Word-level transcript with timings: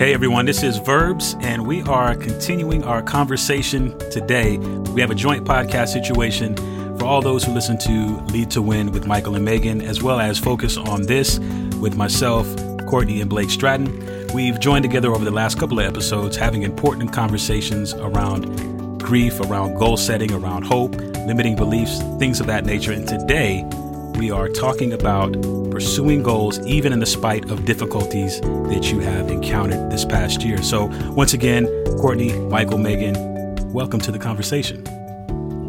Hey 0.00 0.14
everyone, 0.14 0.46
this 0.46 0.62
is 0.62 0.78
Verbs, 0.78 1.36
and 1.40 1.66
we 1.66 1.82
are 1.82 2.14
continuing 2.14 2.82
our 2.84 3.02
conversation 3.02 3.98
today. 4.08 4.56
We 4.56 5.02
have 5.02 5.10
a 5.10 5.14
joint 5.14 5.44
podcast 5.44 5.88
situation 5.88 6.56
for 6.96 7.04
all 7.04 7.20
those 7.20 7.44
who 7.44 7.52
listen 7.52 7.76
to 7.80 8.16
Lead 8.32 8.50
to 8.52 8.62
Win 8.62 8.92
with 8.92 9.06
Michael 9.06 9.34
and 9.34 9.44
Megan, 9.44 9.82
as 9.82 10.02
well 10.02 10.18
as 10.18 10.38
focus 10.38 10.78
on 10.78 11.02
this 11.02 11.38
with 11.82 11.98
myself, 11.98 12.46
Courtney, 12.86 13.20
and 13.20 13.28
Blake 13.28 13.50
Stratton. 13.50 14.26
We've 14.32 14.58
joined 14.58 14.84
together 14.84 15.14
over 15.14 15.22
the 15.22 15.30
last 15.30 15.58
couple 15.58 15.78
of 15.78 15.84
episodes 15.84 16.34
having 16.34 16.62
important 16.62 17.12
conversations 17.12 17.92
around 17.92 19.00
grief, 19.00 19.38
around 19.40 19.78
goal 19.78 19.98
setting, 19.98 20.32
around 20.32 20.62
hope, 20.62 20.96
limiting 20.96 21.56
beliefs, 21.56 21.98
things 22.18 22.40
of 22.40 22.46
that 22.46 22.64
nature. 22.64 22.92
And 22.92 23.06
today, 23.06 23.68
we 24.16 24.30
are 24.30 24.48
talking 24.48 24.92
about 24.92 25.32
pursuing 25.70 26.22
goals 26.22 26.58
even 26.66 26.92
in 26.92 27.00
the 27.00 27.06
spite 27.06 27.50
of 27.50 27.64
difficulties 27.64 28.40
that 28.40 28.90
you 28.90 29.00
have 29.00 29.30
encountered 29.30 29.90
this 29.90 30.04
past 30.04 30.42
year. 30.42 30.62
So, 30.62 30.86
once 31.10 31.32
again, 31.32 31.66
Courtney, 31.98 32.32
Michael, 32.32 32.78
Megan, 32.78 33.72
welcome 33.72 34.00
to 34.00 34.12
the 34.12 34.18
conversation. 34.18 34.84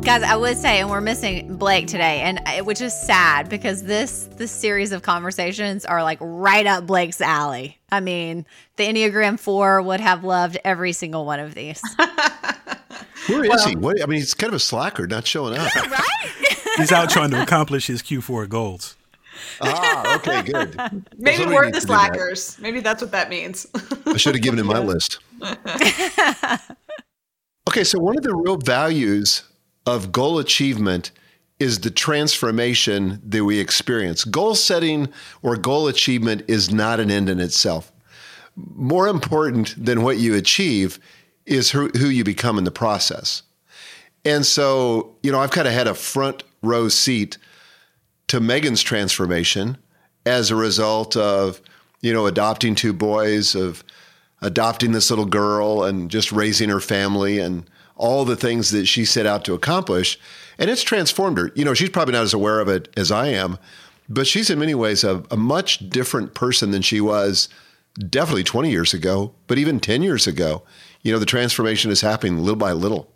Guys, 0.01 0.23
I 0.23 0.35
would 0.35 0.57
say, 0.57 0.79
and 0.79 0.89
we're 0.89 0.99
missing 0.99 1.57
Blake 1.57 1.85
today, 1.85 2.21
and 2.21 2.39
uh, 2.45 2.63
which 2.63 2.81
is 2.81 2.93
sad 2.93 3.49
because 3.49 3.83
this 3.83 4.27
this 4.37 4.51
series 4.51 4.91
of 4.91 5.03
conversations 5.03 5.85
are 5.85 6.01
like 6.01 6.17
right 6.19 6.65
up 6.65 6.87
Blake's 6.87 7.21
alley. 7.21 7.77
I 7.91 7.99
mean, 7.99 8.47
the 8.77 8.85
Enneagram 8.85 9.39
Four 9.39 9.81
would 9.83 9.99
have 9.99 10.23
loved 10.23 10.57
every 10.65 10.93
single 10.93 11.25
one 11.25 11.39
of 11.39 11.53
these. 11.53 11.81
Where 13.27 13.43
is 13.43 13.49
well, 13.49 13.67
he? 13.67 13.75
What, 13.75 14.01
I 14.01 14.07
mean, 14.07 14.19
he's 14.19 14.33
kind 14.33 14.49
of 14.49 14.55
a 14.55 14.59
slacker, 14.59 15.05
not 15.05 15.27
showing 15.27 15.55
up. 15.55 15.73
right? 15.75 16.47
He's 16.81 16.91
out 16.91 17.09
trying 17.09 17.31
to 17.31 17.41
accomplish 17.41 17.87
his 17.87 18.01
Q4 18.01 18.49
goals. 18.49 18.95
Ah, 19.61 20.15
okay, 20.17 20.41
good. 20.41 21.05
Maybe 21.17 21.45
we're 21.45 21.71
the 21.71 21.81
slackers. 21.81 22.55
That. 22.55 22.61
Maybe 22.61 22.79
that's 22.79 23.01
what 23.01 23.11
that 23.11 23.29
means. 23.29 23.67
I 24.05 24.17
should 24.17 24.35
have 24.35 24.43
given 24.43 24.59
him 24.59 24.67
my 24.67 24.79
list. 24.83 25.19
okay, 27.69 27.83
so 27.83 27.99
one 27.99 28.17
of 28.17 28.23
the 28.23 28.35
real 28.35 28.57
values 28.57 29.43
of 29.85 30.11
goal 30.11 30.39
achievement 30.39 31.11
is 31.59 31.81
the 31.81 31.91
transformation 31.91 33.21
that 33.23 33.45
we 33.45 33.59
experience. 33.59 34.23
Goal 34.23 34.55
setting 34.55 35.07
or 35.43 35.55
goal 35.55 35.87
achievement 35.87 36.43
is 36.47 36.71
not 36.71 36.99
an 36.99 37.11
end 37.11 37.29
in 37.29 37.39
itself. 37.39 37.91
More 38.55 39.07
important 39.07 39.75
than 39.77 40.01
what 40.01 40.17
you 40.17 40.35
achieve 40.35 40.99
is 41.45 41.69
who, 41.71 41.89
who 41.89 42.07
you 42.07 42.23
become 42.23 42.57
in 42.57 42.63
the 42.63 42.71
process. 42.71 43.43
And 44.25 44.45
so, 44.45 45.15
you 45.23 45.31
know, 45.31 45.39
I've 45.39 45.51
kind 45.51 45.67
of 45.67 45.73
had 45.73 45.87
a 45.87 45.93
front 45.93 46.43
row 46.61 46.89
seat 46.89 47.37
to 48.27 48.39
Megan's 48.39 48.81
transformation 48.81 49.77
as 50.25 50.51
a 50.51 50.55
result 50.55 51.15
of, 51.15 51.61
you 52.01 52.13
know, 52.13 52.27
adopting 52.27 52.75
two 52.75 52.93
boys, 52.93 53.55
of 53.55 53.83
adopting 54.41 54.91
this 54.91 55.09
little 55.09 55.25
girl 55.25 55.83
and 55.83 56.09
just 56.09 56.31
raising 56.31 56.69
her 56.69 56.79
family 56.79 57.39
and 57.39 57.69
all 57.95 58.25
the 58.25 58.35
things 58.35 58.71
that 58.71 58.87
she 58.87 59.05
set 59.05 59.25
out 59.25 59.45
to 59.45 59.53
accomplish. 59.53 60.19
And 60.57 60.69
it's 60.69 60.83
transformed 60.83 61.37
her. 61.37 61.51
You 61.55 61.65
know, 61.65 61.73
she's 61.73 61.89
probably 61.89 62.13
not 62.13 62.23
as 62.23 62.33
aware 62.33 62.59
of 62.59 62.67
it 62.67 62.89
as 62.97 63.11
I 63.11 63.27
am, 63.27 63.57
but 64.09 64.27
she's 64.27 64.49
in 64.49 64.59
many 64.59 64.75
ways 64.75 65.03
a, 65.03 65.23
a 65.29 65.37
much 65.37 65.89
different 65.89 66.33
person 66.33 66.71
than 66.71 66.81
she 66.81 67.01
was 67.01 67.49
definitely 68.09 68.43
20 68.43 68.71
years 68.71 68.93
ago, 68.93 69.33
but 69.47 69.57
even 69.57 69.79
10 69.79 70.01
years 70.01 70.27
ago. 70.27 70.63
You 71.01 71.11
know, 71.11 71.19
the 71.19 71.25
transformation 71.25 71.91
is 71.91 72.01
happening 72.01 72.37
little 72.39 72.55
by 72.55 72.71
little. 72.71 73.11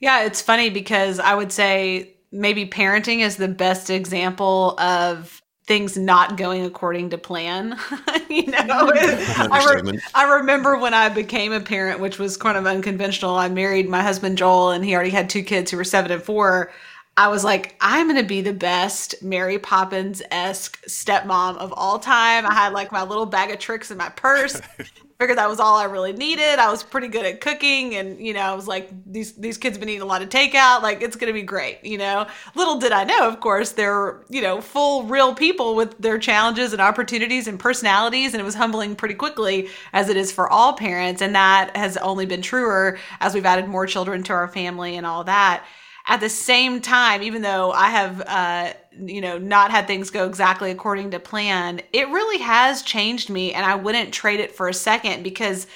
Yeah, 0.00 0.24
it's 0.24 0.42
funny 0.42 0.70
because 0.70 1.20
I 1.20 1.34
would 1.34 1.52
say 1.52 2.13
maybe 2.34 2.66
parenting 2.66 3.20
is 3.20 3.36
the 3.36 3.48
best 3.48 3.88
example 3.88 4.78
of 4.78 5.40
things 5.66 5.96
not 5.96 6.36
going 6.36 6.64
according 6.64 7.10
to 7.10 7.18
plan. 7.18 7.78
you 8.28 8.46
know, 8.46 8.64
I, 8.68 9.80
re- 9.82 9.98
I, 10.14 10.36
remember 10.36 10.76
when 10.76 10.92
I 10.92 11.08
became 11.08 11.52
a 11.52 11.60
parent, 11.60 12.00
which 12.00 12.18
was 12.18 12.36
kind 12.36 12.58
of 12.58 12.66
unconventional. 12.66 13.36
I 13.36 13.48
married 13.48 13.88
my 13.88 14.02
husband 14.02 14.36
Joel, 14.36 14.72
and 14.72 14.84
he 14.84 14.94
already 14.94 15.10
had 15.10 15.30
two 15.30 15.42
kids 15.42 15.70
who 15.70 15.76
were 15.76 15.84
seven 15.84 16.10
and 16.10 16.22
four. 16.22 16.70
I 17.16 17.28
was 17.28 17.44
like, 17.44 17.76
I'm 17.80 18.08
going 18.08 18.20
to 18.20 18.26
be 18.26 18.40
the 18.40 18.52
best 18.52 19.22
Mary 19.22 19.58
Poppins 19.58 20.20
esque 20.32 20.84
stepmom 20.86 21.56
of 21.56 21.72
all 21.76 22.00
time. 22.00 22.44
I 22.44 22.52
had 22.52 22.72
like 22.72 22.90
my 22.90 23.04
little 23.04 23.26
bag 23.26 23.52
of 23.52 23.60
tricks 23.60 23.92
in 23.92 23.98
my 23.98 24.08
purse 24.08 24.60
figured 25.24 25.38
that 25.38 25.48
was 25.48 25.58
all 25.58 25.78
I 25.78 25.84
really 25.84 26.12
needed. 26.12 26.58
I 26.58 26.70
was 26.70 26.82
pretty 26.82 27.08
good 27.08 27.24
at 27.24 27.40
cooking, 27.40 27.94
and 27.94 28.20
you 28.20 28.34
know, 28.34 28.40
I 28.40 28.52
was 28.52 28.68
like, 28.68 28.90
these 29.10 29.32
these 29.32 29.56
kids 29.56 29.78
been 29.78 29.88
eating 29.88 30.02
a 30.02 30.04
lot 30.04 30.20
of 30.20 30.28
takeout. 30.28 30.82
Like, 30.82 31.00
it's 31.00 31.16
gonna 31.16 31.32
be 31.32 31.40
great. 31.40 31.82
You 31.82 31.96
know, 31.96 32.26
little 32.54 32.78
did 32.78 32.92
I 32.92 33.04
know, 33.04 33.26
of 33.26 33.40
course, 33.40 33.72
they're 33.72 34.22
you 34.28 34.42
know 34.42 34.60
full 34.60 35.04
real 35.04 35.34
people 35.34 35.76
with 35.76 35.96
their 35.96 36.18
challenges 36.18 36.74
and 36.74 36.82
opportunities 36.82 37.48
and 37.48 37.58
personalities, 37.58 38.34
and 38.34 38.40
it 38.42 38.44
was 38.44 38.54
humbling 38.54 38.96
pretty 38.96 39.14
quickly, 39.14 39.70
as 39.94 40.10
it 40.10 40.18
is 40.18 40.30
for 40.30 40.46
all 40.50 40.74
parents, 40.74 41.22
and 41.22 41.34
that 41.34 41.74
has 41.74 41.96
only 41.96 42.26
been 42.26 42.42
truer 42.42 42.98
as 43.20 43.32
we've 43.32 43.46
added 43.46 43.66
more 43.66 43.86
children 43.86 44.22
to 44.24 44.34
our 44.34 44.48
family 44.48 44.98
and 44.98 45.06
all 45.06 45.24
that 45.24 45.64
at 46.06 46.20
the 46.20 46.28
same 46.28 46.82
time, 46.82 47.22
even 47.22 47.40
though 47.40 47.72
I 47.72 47.88
have, 47.88 48.20
uh, 48.26 48.72
you 48.98 49.20
know, 49.20 49.38
not 49.38 49.70
had 49.70 49.86
things 49.86 50.10
go 50.10 50.26
exactly 50.26 50.70
according 50.70 51.10
to 51.12 51.20
plan, 51.20 51.80
it 51.92 52.08
really 52.08 52.42
has 52.42 52.82
changed 52.82 53.30
me. 53.30 53.52
And 53.52 53.64
I 53.64 53.74
wouldn't 53.74 54.12
trade 54.12 54.40
it 54.40 54.54
for 54.54 54.68
a 54.68 54.74
second 54.74 55.22
because 55.22 55.66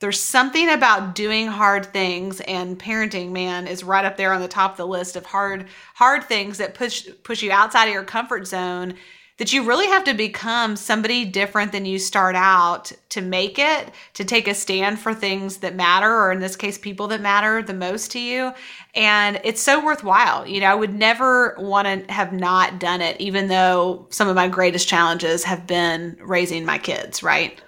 there's 0.00 0.20
something 0.20 0.70
about 0.70 1.14
doing 1.14 1.48
hard 1.48 1.86
things 1.86 2.40
and 2.42 2.78
parenting, 2.78 3.30
man, 3.30 3.66
is 3.66 3.82
right 3.82 4.04
up 4.04 4.16
there 4.16 4.32
on 4.32 4.40
the 4.40 4.48
top 4.48 4.72
of 4.72 4.76
the 4.76 4.86
list 4.86 5.16
of 5.16 5.26
hard, 5.26 5.66
hard 5.94 6.24
things 6.24 6.58
that 6.58 6.74
push, 6.74 7.08
push 7.24 7.42
you 7.42 7.50
outside 7.50 7.86
of 7.86 7.94
your 7.94 8.04
comfort 8.04 8.46
zone 8.46 8.94
that 9.38 9.52
you 9.52 9.64
really 9.64 9.86
have 9.86 10.04
to 10.04 10.14
become 10.14 10.76
somebody 10.76 11.24
different 11.24 11.72
than 11.72 11.86
you 11.86 11.98
start 11.98 12.34
out 12.34 12.92
to 13.08 13.20
make 13.20 13.58
it, 13.58 13.90
to 14.14 14.24
take 14.24 14.48
a 14.48 14.54
stand 14.54 14.98
for 14.98 15.14
things 15.14 15.58
that 15.58 15.76
matter, 15.76 16.12
or 16.12 16.32
in 16.32 16.40
this 16.40 16.56
case, 16.56 16.76
people 16.76 17.06
that 17.06 17.20
matter 17.20 17.62
the 17.62 17.72
most 17.72 18.10
to 18.10 18.20
you. 18.20 18.52
And 18.94 19.40
it's 19.44 19.62
so 19.62 19.84
worthwhile. 19.84 20.46
You 20.46 20.60
know, 20.60 20.66
I 20.66 20.74
would 20.74 20.94
never 20.94 21.54
want 21.58 21.86
to 21.86 22.12
have 22.12 22.32
not 22.32 22.80
done 22.80 23.00
it, 23.00 23.20
even 23.20 23.48
though 23.48 24.06
some 24.10 24.28
of 24.28 24.34
my 24.34 24.48
greatest 24.48 24.88
challenges 24.88 25.44
have 25.44 25.66
been 25.66 26.16
raising 26.20 26.64
my 26.64 26.78
kids, 26.78 27.22
right? 27.22 27.60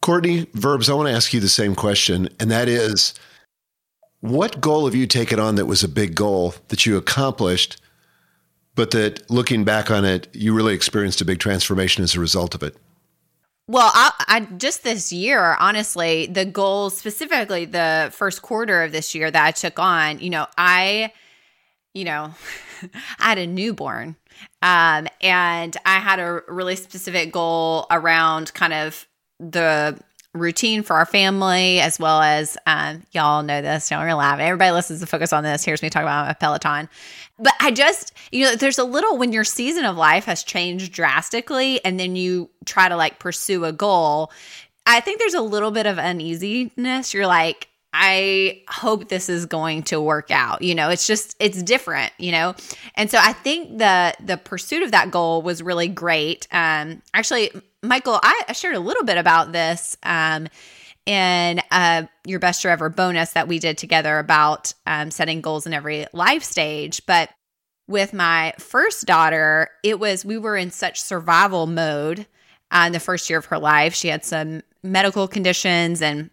Courtney, 0.00 0.46
Verbs, 0.54 0.88
I 0.88 0.94
want 0.94 1.08
to 1.08 1.14
ask 1.14 1.32
you 1.32 1.40
the 1.40 1.48
same 1.48 1.74
question, 1.74 2.28
and 2.40 2.50
that 2.50 2.68
is 2.68 3.14
what 4.20 4.58
goal 4.58 4.86
have 4.86 4.94
you 4.94 5.06
taken 5.06 5.38
on 5.38 5.56
that 5.56 5.66
was 5.66 5.84
a 5.84 5.88
big 5.88 6.14
goal 6.14 6.54
that 6.68 6.86
you 6.86 6.96
accomplished? 6.96 7.78
But 8.74 8.90
that 8.92 9.28
looking 9.30 9.64
back 9.64 9.90
on 9.90 10.04
it, 10.04 10.28
you 10.32 10.52
really 10.52 10.74
experienced 10.74 11.20
a 11.20 11.24
big 11.24 11.38
transformation 11.38 12.02
as 12.02 12.14
a 12.14 12.20
result 12.20 12.54
of 12.54 12.62
it. 12.62 12.76
Well, 13.66 13.90
I, 13.94 14.12
I, 14.28 14.40
just 14.58 14.84
this 14.84 15.10
year, 15.10 15.56
honestly, 15.58 16.26
the 16.26 16.44
goals, 16.44 16.98
specifically 16.98 17.64
the 17.64 18.10
first 18.12 18.42
quarter 18.42 18.82
of 18.82 18.92
this 18.92 19.14
year 19.14 19.30
that 19.30 19.42
I 19.44 19.52
took 19.52 19.78
on, 19.78 20.18
you 20.18 20.28
know, 20.28 20.46
I, 20.58 21.12
you 21.94 22.04
know, 22.04 22.34
I 23.18 23.28
had 23.28 23.38
a 23.38 23.46
newborn, 23.46 24.16
um, 24.60 25.08
and 25.22 25.74
I 25.86 25.98
had 25.98 26.18
a 26.18 26.42
really 26.46 26.76
specific 26.76 27.32
goal 27.32 27.86
around 27.90 28.52
kind 28.52 28.74
of 28.74 29.08
the 29.40 29.98
routine 30.34 30.82
for 30.82 30.96
our 30.96 31.06
family, 31.06 31.80
as 31.80 31.98
well 31.98 32.20
as 32.20 32.58
um, 32.66 33.02
y'all 33.12 33.42
know 33.42 33.62
this. 33.62 33.90
Y'all 33.90 34.00
are 34.00 34.14
laugh. 34.14 34.40
Everybody 34.40 34.72
listens 34.72 35.00
to 35.00 35.06
focus 35.06 35.32
on 35.32 35.44
this. 35.44 35.64
Here's 35.64 35.82
me 35.82 35.88
talking 35.88 36.06
about 36.06 36.26
my 36.26 36.32
Peloton. 36.34 36.88
But 37.38 37.54
I 37.60 37.70
just, 37.70 38.12
you 38.30 38.44
know, 38.44 38.54
there's 38.56 38.78
a 38.78 38.84
little 38.84 39.16
when 39.16 39.32
your 39.32 39.44
season 39.44 39.84
of 39.84 39.96
life 39.96 40.24
has 40.24 40.42
changed 40.44 40.92
drastically, 40.92 41.82
and 41.84 41.98
then 41.98 42.16
you 42.16 42.50
try 42.64 42.88
to 42.88 42.96
like 42.96 43.18
pursue 43.18 43.64
a 43.64 43.72
goal. 43.72 44.30
I 44.86 45.00
think 45.00 45.18
there's 45.18 45.34
a 45.34 45.40
little 45.40 45.70
bit 45.70 45.86
of 45.86 45.98
uneasiness. 45.98 47.14
You're 47.14 47.26
like, 47.26 47.68
I 47.96 48.62
hope 48.68 49.08
this 49.08 49.28
is 49.28 49.46
going 49.46 49.84
to 49.84 50.00
work 50.00 50.32
out. 50.32 50.62
You 50.62 50.74
know, 50.74 50.90
it's 50.90 51.06
just 51.06 51.36
it's 51.38 51.62
different, 51.62 52.12
you 52.18 52.32
know. 52.32 52.56
And 52.96 53.08
so 53.08 53.18
I 53.20 53.32
think 53.32 53.78
the 53.78 54.14
the 54.22 54.36
pursuit 54.36 54.82
of 54.82 54.90
that 54.90 55.12
goal 55.12 55.42
was 55.42 55.62
really 55.62 55.88
great. 55.88 56.48
Um 56.50 57.02
actually 57.14 57.50
Michael, 57.84 58.18
I 58.22 58.52
shared 58.54 58.74
a 58.74 58.80
little 58.80 59.04
bit 59.04 59.18
about 59.18 59.52
this 59.52 59.96
um, 60.02 60.48
in 61.06 61.60
uh, 61.70 62.04
your 62.24 62.40
best 62.40 62.64
year 62.64 62.72
ever 62.72 62.88
bonus 62.88 63.32
that 63.32 63.46
we 63.46 63.58
did 63.58 63.76
together 63.76 64.18
about 64.18 64.72
um, 64.86 65.10
setting 65.10 65.42
goals 65.42 65.66
in 65.66 65.74
every 65.74 66.06
life 66.12 66.42
stage. 66.42 67.04
But 67.06 67.30
with 67.86 68.14
my 68.14 68.54
first 68.58 69.04
daughter, 69.04 69.68
it 69.82 70.00
was 70.00 70.24
we 70.24 70.38
were 70.38 70.56
in 70.56 70.70
such 70.70 71.00
survival 71.00 71.66
mode 71.66 72.26
uh, 72.70 72.84
in 72.86 72.92
the 72.92 73.00
first 73.00 73.28
year 73.28 73.38
of 73.38 73.46
her 73.46 73.58
life. 73.58 73.94
She 73.94 74.08
had 74.08 74.24
some 74.24 74.62
medical 74.82 75.28
conditions 75.28 76.00
and 76.00 76.30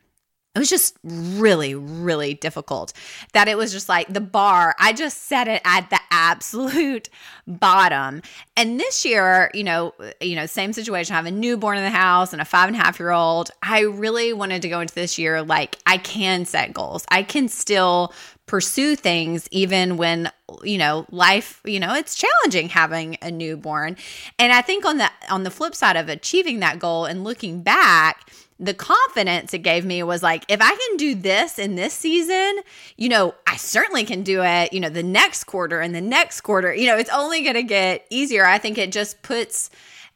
it 0.54 0.60
was 0.60 0.70
just 0.70 0.98
really 1.04 1.76
really 1.76 2.34
difficult 2.34 2.94
that 3.34 3.48
it 3.48 3.58
was 3.58 3.72
just 3.72 3.88
like 3.88 4.12
the 4.14 4.22
bar 4.22 4.76
i 4.80 4.94
just 4.94 5.24
set 5.24 5.48
it 5.48 5.62
at 5.66 5.90
the 5.90 6.00
absolute 6.12 7.10
bottom. 7.48 8.22
And 8.56 8.80
this 8.80 9.04
year 9.04 9.50
you 9.54 9.64
know 9.64 9.94
you 10.22 10.36
know 10.36 10.46
same 10.46 10.74
situation 10.74 11.14
i 11.14 11.18
have 11.18 11.26
a 11.26 11.32
newborn 11.32 11.78
in 11.78 11.84
the 11.84 11.90
house 11.90 12.34
and 12.34 12.42
a 12.42 12.46
five 12.46 12.68
and 12.68 12.78
a 12.78 12.80
half 12.80 13.00
year 13.00 13.12
old. 13.12 13.52
I 13.64 13.82
really 13.82 14.34
wanted 14.34 14.62
to 14.62 14.70
go 14.70 14.80
into 14.80 14.94
this 14.94 15.18
year 15.18 15.42
like 15.42 15.78
i 15.86 15.98
can 15.98 16.46
set 16.46 16.74
goals. 16.74 17.06
I 17.10 17.24
can 17.24 17.48
still 17.48 18.14
pursue 18.46 18.96
things 18.96 19.48
even 19.52 19.98
when 19.98 20.30
you 20.64 20.78
know 20.78 21.06
life 21.10 21.62
you 21.64 21.80
know 21.80 21.94
it's 21.96 22.16
challenging 22.16 22.70
having 22.70 23.18
a 23.22 23.32
newborn. 23.32 23.98
And 24.38 24.54
i 24.54 24.62
think 24.62 24.86
on 24.86 24.98
the 24.98 25.10
on 25.30 25.44
the 25.44 25.52
flip 25.52 25.76
side 25.76 25.96
of 25.96 26.10
achieving 26.10 26.60
that 26.60 26.80
goal 26.80 27.06
and 27.06 27.24
looking 27.24 27.62
back 27.62 28.30
the 28.62 28.74
confidence 28.74 29.54
it 29.54 29.60
gave 29.60 29.84
me 29.84 30.02
was 30.04 30.22
like 30.22 30.46
if 30.48 30.62
i 30.62 30.70
can 30.70 30.98
do 30.98 31.16
this 31.16 31.60
in 31.60 31.76
this 31.76 31.94
season 31.94 32.60
you 32.96 33.10
know 33.10 33.34
i 33.48 33.58
certainly 33.58 34.06
can 34.06 34.22
do 34.24 34.42
it 34.44 34.72
you 34.72 34.80
know 34.80 34.90
the 34.90 35.04
next 35.04 35.46
quarter 35.46 35.82
and 35.82 35.94
the 35.94 36.02
next 36.02 36.42
quarter 36.42 36.74
you 36.74 36.86
know 36.86 36.96
it's 36.96 37.10
only 37.10 37.42
going 37.42 37.56
to 37.56 37.64
get 37.64 38.06
easier 38.10 38.46
i 38.46 38.58
think 38.58 38.78
it 38.78 38.92
just 38.92 39.22
puts 39.24 39.70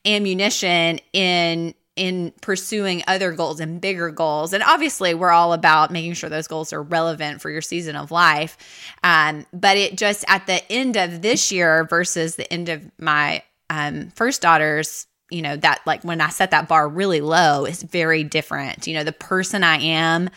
ammunition 0.06 1.00
in 1.12 1.74
in 1.96 2.34
pursuing 2.42 3.04
other 3.08 3.32
goals 3.32 3.60
and 3.60 3.80
bigger 3.80 4.12
goals. 4.12 4.54
And 4.54 4.64
obviously, 4.64 5.14
we're 5.14 5.32
all 5.32 5.54
about 5.54 5.92
making 5.92 6.14
sure 6.14 6.30
those 6.30 6.48
goals 6.48 6.74
are 6.74 6.84
relevant 6.84 7.42
for 7.42 7.50
your 7.50 7.62
season 7.62 7.96
of 7.96 8.12
life. 8.12 8.58
Um, 9.04 9.46
but 9.54 9.78
it 9.78 9.98
just 9.98 10.26
at 10.28 10.46
the 10.46 10.70
end 10.72 10.98
of 10.98 11.22
this 11.22 11.52
year 11.52 11.86
versus 11.86 12.36
the 12.36 12.52
end 12.52 12.70
of 12.70 12.92
my 13.00 13.44
um, 13.70 14.10
first 14.16 14.42
daughter's, 14.42 15.08
you 15.30 15.42
know, 15.42 15.56
that 15.58 15.82
like 15.86 16.04
when 16.04 16.22
I 16.22 16.30
set 16.30 16.52
that 16.52 16.68
bar 16.68 16.88
really 16.88 17.22
low 17.22 17.66
is 17.66 17.84
very 17.84 18.24
different. 18.24 18.88
You 18.88 18.94
know, 18.96 19.04
the 19.04 19.12
person 19.12 19.64
I 19.64 19.78
am 19.78 20.30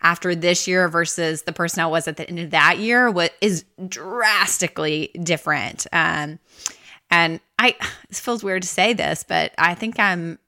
after 0.00 0.34
this 0.34 0.68
year 0.68 0.88
versus 0.88 1.42
the 1.42 1.52
person 1.52 1.80
I 1.80 1.86
was 1.86 2.06
at 2.06 2.16
the 2.16 2.28
end 2.28 2.38
of 2.38 2.50
that 2.50 2.78
year 2.78 3.10
what 3.10 3.32
is 3.40 3.64
drastically 3.88 5.10
different. 5.22 5.86
Um, 5.92 6.38
and 7.10 7.40
I, 7.58 7.74
it 8.10 8.16
feels 8.16 8.44
weird 8.44 8.62
to 8.62 8.68
say 8.68 8.92
this, 8.92 9.24
but 9.26 9.52
I 9.58 9.74
think 9.74 9.98
I'm 9.98 10.38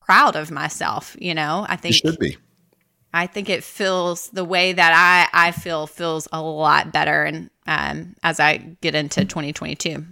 proud 0.00 0.36
of 0.36 0.50
myself. 0.50 1.16
You 1.18 1.34
know, 1.34 1.66
I 1.68 1.76
think 1.76 1.94
you 1.94 2.10
should 2.10 2.18
be. 2.18 2.36
I 3.12 3.26
think 3.26 3.48
it 3.48 3.64
feels 3.64 4.28
the 4.28 4.44
way 4.44 4.72
that 4.72 5.28
I 5.32 5.48
I 5.48 5.50
feel 5.50 5.88
feels 5.88 6.28
a 6.32 6.40
lot 6.40 6.92
better, 6.92 7.24
and 7.24 7.50
um, 7.70 8.16
as 8.24 8.40
I 8.40 8.56
get 8.80 8.96
into 8.96 9.24
2022. 9.24 10.04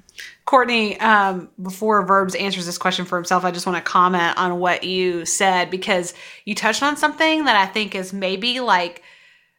Courtney, 0.44 0.98
um, 1.00 1.50
before 1.60 2.06
Verbs 2.06 2.36
answers 2.36 2.66
this 2.66 2.78
question 2.78 3.04
for 3.04 3.18
himself, 3.18 3.44
I 3.44 3.50
just 3.50 3.66
want 3.66 3.76
to 3.76 3.90
comment 3.90 4.38
on 4.38 4.60
what 4.60 4.84
you 4.84 5.26
said 5.26 5.68
because 5.68 6.14
you 6.44 6.54
touched 6.54 6.84
on 6.84 6.96
something 6.96 7.46
that 7.46 7.56
I 7.56 7.66
think 7.66 7.96
is 7.96 8.12
maybe 8.12 8.60
like 8.60 9.02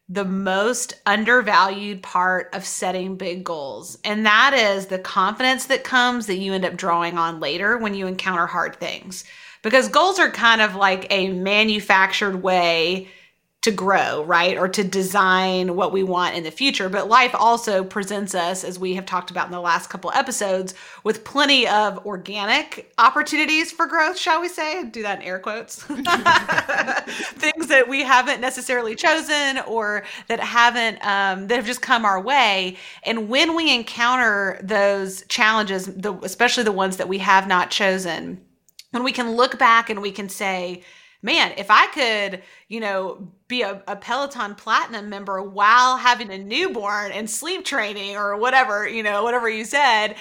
the 0.08 0.24
most 0.24 0.94
undervalued 1.06 2.02
part 2.02 2.50
of 2.54 2.66
setting 2.66 3.18
big 3.18 3.44
goals. 3.44 4.00
And 4.06 4.26
that 4.26 4.54
is 4.54 4.86
the 4.86 4.98
confidence 4.98 5.66
that 5.66 5.84
comes 5.84 6.28
that 6.28 6.38
you 6.38 6.54
end 6.54 6.64
up 6.64 6.78
drawing 6.78 7.18
on 7.18 7.42
later 7.42 7.78
when 7.78 7.94
you 7.94 8.08
encounter 8.08 8.48
hard 8.48 8.78
things 8.78 9.26
because 9.62 9.90
goals 9.90 10.20
are 10.20 10.32
kind 10.32 10.62
of 10.62 10.76
like 10.76 11.06
a 11.10 11.30
manufactured 11.32 12.42
way 12.42 13.10
to 13.70 13.76
grow, 13.76 14.24
right? 14.24 14.58
Or 14.58 14.68
to 14.68 14.84
design 14.84 15.76
what 15.76 15.92
we 15.94 16.02
want 16.02 16.36
in 16.36 16.44
the 16.44 16.52
future. 16.52 16.90
But 16.90 17.08
life 17.08 17.36
also 17.36 17.84
presents 17.84 18.34
us, 18.34 18.64
as 18.64 18.80
we 18.80 18.96
have 18.96 19.06
talked 19.06 19.30
about 19.30 19.46
in 19.46 19.52
the 19.52 19.62
last 19.62 19.90
couple 19.90 20.12
episodes, 20.12 20.74
with 21.04 21.24
plenty 21.24 21.68
of 21.68 22.04
organic 22.06 22.92
opportunities 22.98 23.72
for 23.72 23.86
growth, 23.86 24.18
shall 24.18 24.42
we 24.42 24.48
say? 24.48 24.86
Do 24.86 25.04
that 25.04 25.20
in 25.20 25.26
air 25.26 25.40
quotes. 25.40 25.84
Things 25.84 27.68
that 27.68 27.86
we 27.88 28.04
haven't 28.04 28.42
necessarily 28.42 28.96
chosen 28.96 29.60
or 29.68 30.04
that 30.28 30.40
haven't, 30.40 30.98
um, 31.06 31.48
that 31.48 31.58
have 31.58 31.68
just 31.68 31.82
come 31.82 32.06
our 32.06 32.20
way. 32.20 32.78
And 33.04 33.30
when 33.30 33.56
we 33.56 33.74
encounter 33.74 34.60
those 34.64 35.24
challenges, 35.28 35.86
the, 35.86 36.14
especially 36.24 36.64
the 36.64 36.72
ones 36.72 36.98
that 36.98 37.08
we 37.08 37.20
have 37.20 37.48
not 37.48 37.70
chosen, 37.70 38.42
when 38.92 39.04
we 39.04 39.12
can 39.12 39.34
look 39.34 39.60
back 39.60 39.92
and 39.92 40.02
we 40.02 40.12
can 40.12 40.28
say, 40.28 40.84
man, 41.22 41.54
if 41.58 41.70
I 41.70 41.88
could, 41.88 42.44
you 42.68 42.80
know, 42.80 43.28
be 43.48 43.62
a, 43.62 43.84
a, 43.88 43.96
Peloton 43.96 44.56
Platinum 44.56 45.10
member 45.10 45.42
while 45.42 45.98
having 45.98 46.32
a 46.32 46.38
newborn 46.38 47.12
and 47.12 47.30
sleep 47.30 47.66
training 47.66 48.16
or 48.16 48.38
whatever, 48.38 48.88
you 48.88 49.04
know, 49.04 49.24
whatever 49.24 49.50
you 49.50 49.66
said, 49.66 50.16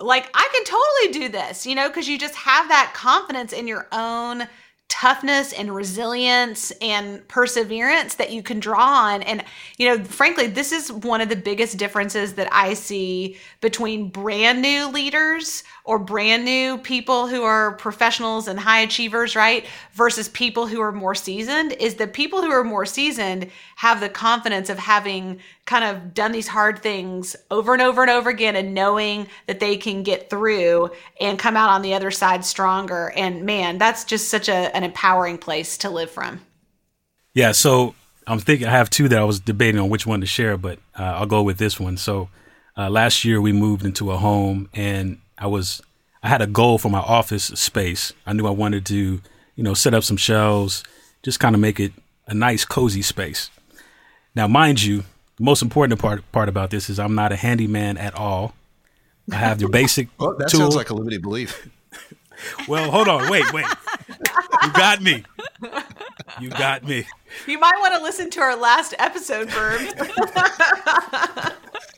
like 0.00 0.28
I 0.34 0.48
can 0.52 0.64
totally 0.64 1.26
do 1.26 1.32
this, 1.32 1.66
you 1.66 1.74
know, 1.74 1.88
because 1.88 2.08
you 2.08 2.18
just 2.18 2.34
have 2.34 2.68
that 2.68 2.92
confidence 2.94 3.52
in 3.52 3.68
your 3.68 3.86
own 3.92 4.48
toughness 4.90 5.52
and 5.52 5.72
resilience 5.72 6.72
and 6.82 7.26
perseverance 7.28 8.16
that 8.16 8.32
you 8.32 8.42
can 8.42 8.58
draw 8.58 9.06
on. 9.06 9.22
And, 9.22 9.42
you 9.78 9.88
know, 9.88 10.04
frankly, 10.04 10.48
this 10.48 10.72
is 10.72 10.92
one 10.92 11.20
of 11.20 11.28
the 11.28 11.36
biggest 11.36 11.78
differences 11.78 12.34
that 12.34 12.48
I 12.52 12.74
see 12.74 13.38
between 13.60 14.08
brand 14.08 14.60
new 14.60 14.88
leaders 14.88 15.62
or 15.84 15.98
brand 15.98 16.44
new 16.44 16.76
people 16.76 17.28
who 17.28 17.44
are 17.44 17.72
professionals 17.76 18.48
and 18.48 18.58
high 18.58 18.80
achievers, 18.80 19.36
right? 19.36 19.64
Versus 19.92 20.28
people 20.28 20.66
who 20.66 20.80
are 20.80 20.92
more 20.92 21.14
seasoned 21.14 21.72
is 21.74 21.94
that 21.94 22.12
people 22.12 22.42
who 22.42 22.50
are 22.50 22.64
more 22.64 22.84
seasoned 22.84 23.48
have 23.76 24.00
the 24.00 24.08
confidence 24.08 24.68
of 24.68 24.78
having 24.78 25.38
kind 25.70 25.84
of 25.84 26.12
done 26.12 26.32
these 26.32 26.48
hard 26.48 26.80
things 26.80 27.36
over 27.48 27.72
and 27.72 27.80
over 27.80 28.02
and 28.02 28.10
over 28.10 28.28
again 28.28 28.56
and 28.56 28.74
knowing 28.74 29.28
that 29.46 29.60
they 29.60 29.76
can 29.76 30.02
get 30.02 30.28
through 30.28 30.90
and 31.20 31.38
come 31.38 31.56
out 31.56 31.70
on 31.70 31.80
the 31.80 31.94
other 31.94 32.10
side 32.10 32.44
stronger. 32.44 33.12
And 33.14 33.46
man, 33.46 33.78
that's 33.78 34.02
just 34.02 34.28
such 34.28 34.48
a, 34.48 34.74
an 34.76 34.82
empowering 34.82 35.38
place 35.38 35.78
to 35.78 35.88
live 35.88 36.10
from. 36.10 36.40
Yeah. 37.34 37.52
So 37.52 37.94
I'm 38.26 38.40
thinking 38.40 38.66
I 38.66 38.72
have 38.72 38.90
two 38.90 39.06
that 39.10 39.18
I 39.20 39.22
was 39.22 39.38
debating 39.38 39.80
on 39.80 39.88
which 39.88 40.08
one 40.08 40.20
to 40.22 40.26
share, 40.26 40.56
but 40.56 40.80
uh, 40.98 41.04
I'll 41.04 41.26
go 41.26 41.40
with 41.44 41.58
this 41.58 41.78
one. 41.78 41.96
So 41.96 42.30
uh, 42.76 42.90
last 42.90 43.24
year 43.24 43.40
we 43.40 43.52
moved 43.52 43.84
into 43.84 44.10
a 44.10 44.16
home 44.16 44.68
and 44.74 45.20
I 45.38 45.46
was 45.46 45.80
I 46.20 46.28
had 46.28 46.42
a 46.42 46.48
goal 46.48 46.78
for 46.78 46.88
my 46.88 46.98
office 46.98 47.44
space. 47.44 48.12
I 48.26 48.32
knew 48.32 48.48
I 48.48 48.50
wanted 48.50 48.84
to, 48.86 49.20
you 49.54 49.62
know, 49.62 49.74
set 49.74 49.94
up 49.94 50.02
some 50.02 50.16
shelves, 50.16 50.82
just 51.22 51.38
kind 51.38 51.54
of 51.54 51.60
make 51.60 51.78
it 51.78 51.92
a 52.26 52.34
nice 52.34 52.64
cozy 52.64 53.02
space. 53.02 53.50
Now, 54.34 54.48
mind 54.48 54.82
you, 54.82 55.04
the 55.40 55.44
most 55.44 55.62
important 55.62 55.98
part 55.98 56.30
part 56.32 56.50
about 56.50 56.70
this 56.70 56.90
is 56.90 57.00
I'm 57.00 57.14
not 57.14 57.32
a 57.32 57.36
handyman 57.36 57.96
at 57.96 58.14
all. 58.14 58.54
I 59.32 59.36
have 59.36 59.58
the 59.58 59.68
basic. 59.68 60.08
well, 60.18 60.36
that 60.36 60.50
tool. 60.50 60.60
sounds 60.60 60.76
like 60.76 60.90
a 60.90 60.94
limited 60.94 61.22
belief. 61.22 61.66
well, 62.68 62.90
hold 62.90 63.08
on, 63.08 63.30
wait, 63.30 63.50
wait. 63.50 63.64
You 64.62 64.72
got 64.72 65.00
me. 65.00 65.24
You 66.40 66.50
got 66.50 66.84
me. 66.84 67.06
You 67.46 67.58
might 67.58 67.72
want 67.80 67.94
to 67.94 68.02
listen 68.02 68.28
to 68.30 68.40
our 68.40 68.54
last 68.54 68.94
episode, 68.98 69.48
Verb. 69.48 69.80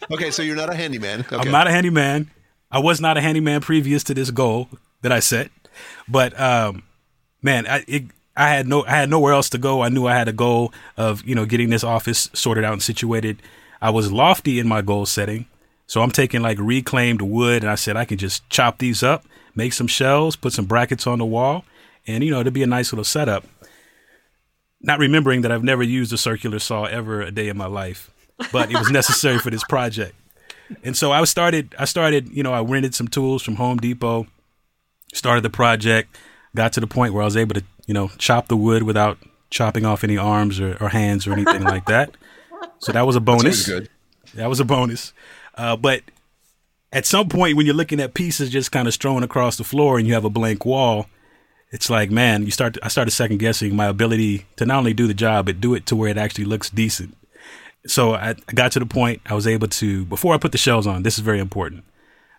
okay, 0.13 0.31
so 0.31 0.43
you're 0.43 0.55
not 0.55 0.71
a 0.71 0.77
handyman. 0.77 1.21
Okay. 1.21 1.37
I'm 1.37 1.51
not 1.51 1.67
a 1.67 1.73
handyman. 1.73 2.31
I 2.71 2.79
was 2.79 3.01
not 3.01 3.17
a 3.17 3.21
handyman 3.21 3.61
previous 3.61 4.05
to 4.05 4.15
this 4.15 4.31
goal 4.31 4.69
that 5.03 5.11
I 5.11 5.19
set, 5.19 5.51
but 6.07 6.39
um, 6.39 6.85
man, 7.43 7.67
I 7.67 7.85
it, 7.89 8.05
I 8.37 8.49
had 8.49 8.67
no 8.67 8.85
I 8.85 8.91
had 8.91 9.11
nowhere 9.11 9.33
else 9.33 9.49
to 9.51 9.59
go. 9.59 9.83
I 9.83 9.89
knew 9.89 10.07
I 10.07 10.15
had 10.15 10.29
a 10.29 10.33
goal 10.33 10.73
of 10.97 11.25
you 11.25 11.35
know 11.35 11.47
getting 11.47 11.71
this 11.71 11.85
office 11.85 12.31
sorted 12.33 12.65
out 12.65 12.73
and 12.73 12.83
situated. 12.83 13.43
I 13.81 13.91
was 13.91 14.13
lofty 14.13 14.59
in 14.59 14.69
my 14.69 14.81
goal 14.81 15.07
setting, 15.07 15.47
so 15.87 16.03
I'm 16.03 16.11
taking 16.11 16.41
like 16.41 16.59
reclaimed 16.61 17.23
wood, 17.23 17.63
and 17.63 17.71
I 17.71 17.75
said 17.75 17.97
I 17.97 18.05
can 18.05 18.19
just 18.19 18.49
chop 18.49 18.79
these 18.79 19.03
up, 19.03 19.25
make 19.55 19.73
some 19.73 19.87
shelves, 19.87 20.37
put 20.37 20.53
some 20.53 20.67
brackets 20.67 21.07
on 21.07 21.19
the 21.19 21.27
wall, 21.27 21.65
and 22.07 22.23
you 22.25 22.31
know 22.31 22.41
it'd 22.41 22.53
be 22.53 22.63
a 22.63 22.67
nice 22.67 22.93
little 22.93 23.05
setup. 23.05 23.45
Not 24.81 24.99
remembering 24.99 25.43
that 25.43 25.53
I've 25.53 25.63
never 25.63 25.83
used 25.83 26.13
a 26.13 26.19
circular 26.19 26.59
saw 26.59 26.85
ever 26.85 27.23
a 27.23 27.31
day 27.31 27.49
in 27.49 27.57
my 27.57 27.67
life, 27.67 28.11
but 28.53 28.71
it 28.71 28.79
was 28.79 28.91
necessary 29.01 29.39
for 29.39 29.51
this 29.51 29.65
project 29.65 30.15
and 30.83 30.97
so 30.97 31.13
I 31.13 31.23
started. 31.25 31.75
I 31.79 31.85
started. 31.85 32.29
You 32.33 32.43
know, 32.43 32.53
I 32.53 32.63
rented 32.63 32.95
some 32.95 33.09
tools 33.09 33.43
from 33.43 33.57
Home 33.57 33.79
Depot. 33.79 34.27
Started 35.15 35.43
the 35.43 35.51
project. 35.51 36.17
Got 36.55 36.73
to 36.75 36.81
the 36.81 36.87
point 36.87 37.15
where 37.15 37.23
I 37.23 37.25
was 37.25 37.37
able 37.37 37.55
to, 37.55 37.65
you 37.87 37.95
know, 37.95 38.09
chop 38.19 38.49
the 38.49 38.57
wood 38.57 38.83
without 38.83 39.19
chopping 39.51 39.85
off 39.85 40.05
any 40.05 40.17
arms 40.17 40.61
or, 40.61 40.77
or 40.81 40.89
hands 40.89 41.27
or 41.27 41.33
anything 41.33 41.63
like 41.63 41.87
that. 41.87 42.15
So 42.79 42.93
that 42.93 43.07
was 43.07 43.17
a 43.17 43.21
bonus. 43.21 43.67
That, 43.67 43.89
that 44.35 44.49
was 44.49 44.61
a 44.61 44.65
bonus. 44.65 45.13
Uh, 45.55 45.77
but 45.77 46.03
at 46.93 47.07
some 47.07 47.29
point, 47.29 47.57
when 47.57 47.67
you're 47.67 47.75
looking 47.75 48.01
at 48.01 48.15
pieces 48.15 48.51
just 48.51 48.73
kind 48.73 48.87
of 48.89 48.95
strewn 48.95 49.23
across 49.23 49.57
the 49.57 49.65
floor 49.65 49.99
and 49.99 50.07
you 50.07 50.15
have 50.15 50.25
a 50.25 50.31
blank 50.31 50.65
wall, 50.65 51.07
it's 51.71 51.89
like, 51.89 52.11
man, 52.11 52.45
you 52.45 52.51
start. 52.51 52.75
To, 52.75 52.85
I 52.85 52.89
started 52.89 53.13
second 53.13 53.39
guessing 53.39 53.75
my 53.75 53.87
ability 53.87 54.47
to 54.57 54.67
not 54.67 54.79
only 54.79 54.93
do 54.93 55.07
the 55.07 55.15
job 55.15 55.47
but 55.47 55.61
do 55.61 55.75
it 55.75 55.87
to 55.87 55.97
where 55.97 56.11
it 56.11 56.19
actually 56.19 56.45
looks 56.45 56.69
decent 56.69 57.17
so 57.87 58.15
I, 58.15 58.31
I 58.31 58.53
got 58.53 58.73
to 58.73 58.79
the 58.79 58.87
point 58.87 59.23
I 59.27 59.35
was 59.35 59.47
able 59.47 59.69
to 59.69 60.05
before 60.05 60.35
I 60.35 60.39
put 60.39 60.53
the 60.53 60.59
shells 60.59 60.87
on. 60.87 61.03
This 61.03 61.15
is 61.15 61.21
very 61.21 61.41
important. 61.41 61.85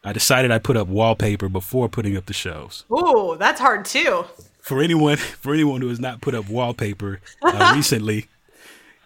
I 0.04 0.14
decided 0.14 0.52
I 0.52 0.60
put 0.60 0.76
up 0.76 0.88
wallpaper 0.88 1.50
before 1.50 1.88
putting 1.88 2.18
up 2.18 2.26
the 2.26 2.34
shelves. 2.34 2.86
Ooh, 2.92 3.36
that's 3.40 3.60
hard 3.60 3.86
too. 3.86 4.26
For 4.60 4.82
anyone, 4.82 5.18
for 5.42 5.54
anyone 5.54 5.82
who 5.82 5.90
has 5.90 6.00
not 6.00 6.22
put 6.22 6.36
up 6.36 6.50
wallpaper 6.50 7.22
uh, 7.42 7.74
recently, 7.76 8.28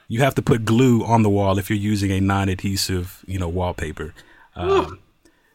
you 0.08 0.22
have 0.22 0.36
to 0.36 0.42
put 0.42 0.66
glue 0.66 1.04
on 1.04 1.24
the 1.24 1.30
wall 1.30 1.60
if 1.60 1.70
you're 1.70 1.78
using 1.78 2.12
a 2.12 2.20
non-adhesive, 2.20 3.24
you 3.28 3.38
know, 3.38 3.50
wallpaper. 3.50 4.14
Um, 4.56 5.00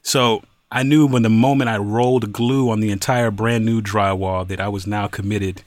so 0.02 0.42
I 0.70 0.82
knew 0.82 1.06
when 1.06 1.22
the 1.22 1.30
moment 1.30 1.70
I 1.70 1.78
rolled 1.78 2.32
glue 2.32 2.70
on 2.70 2.80
the 2.80 2.90
entire 2.90 3.30
brand 3.30 3.64
new 3.64 3.80
drywall 3.80 4.46
that 4.48 4.60
I 4.60 4.68
was 4.68 4.86
now 4.86 5.06
committed 5.08 5.62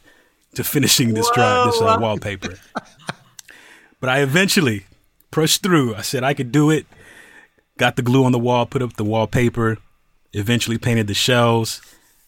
to 0.53 0.63
finishing 0.63 1.13
this 1.13 1.29
dry, 1.31 1.65
this 1.65 1.81
uh, 1.81 1.97
wallpaper. 1.99 2.55
but 3.99 4.09
I 4.09 4.21
eventually 4.21 4.85
pushed 5.31 5.63
through. 5.63 5.95
I 5.95 6.01
said 6.01 6.23
I 6.23 6.33
could 6.33 6.51
do 6.51 6.69
it. 6.69 6.85
Got 7.77 7.95
the 7.97 8.01
glue 8.01 8.23
on 8.23 8.31
the 8.31 8.39
wall, 8.39 8.65
put 8.65 8.81
up 8.81 8.93
the 8.93 9.03
wallpaper, 9.03 9.77
eventually 10.33 10.77
painted 10.77 11.07
the 11.07 11.13
shells. 11.13 11.81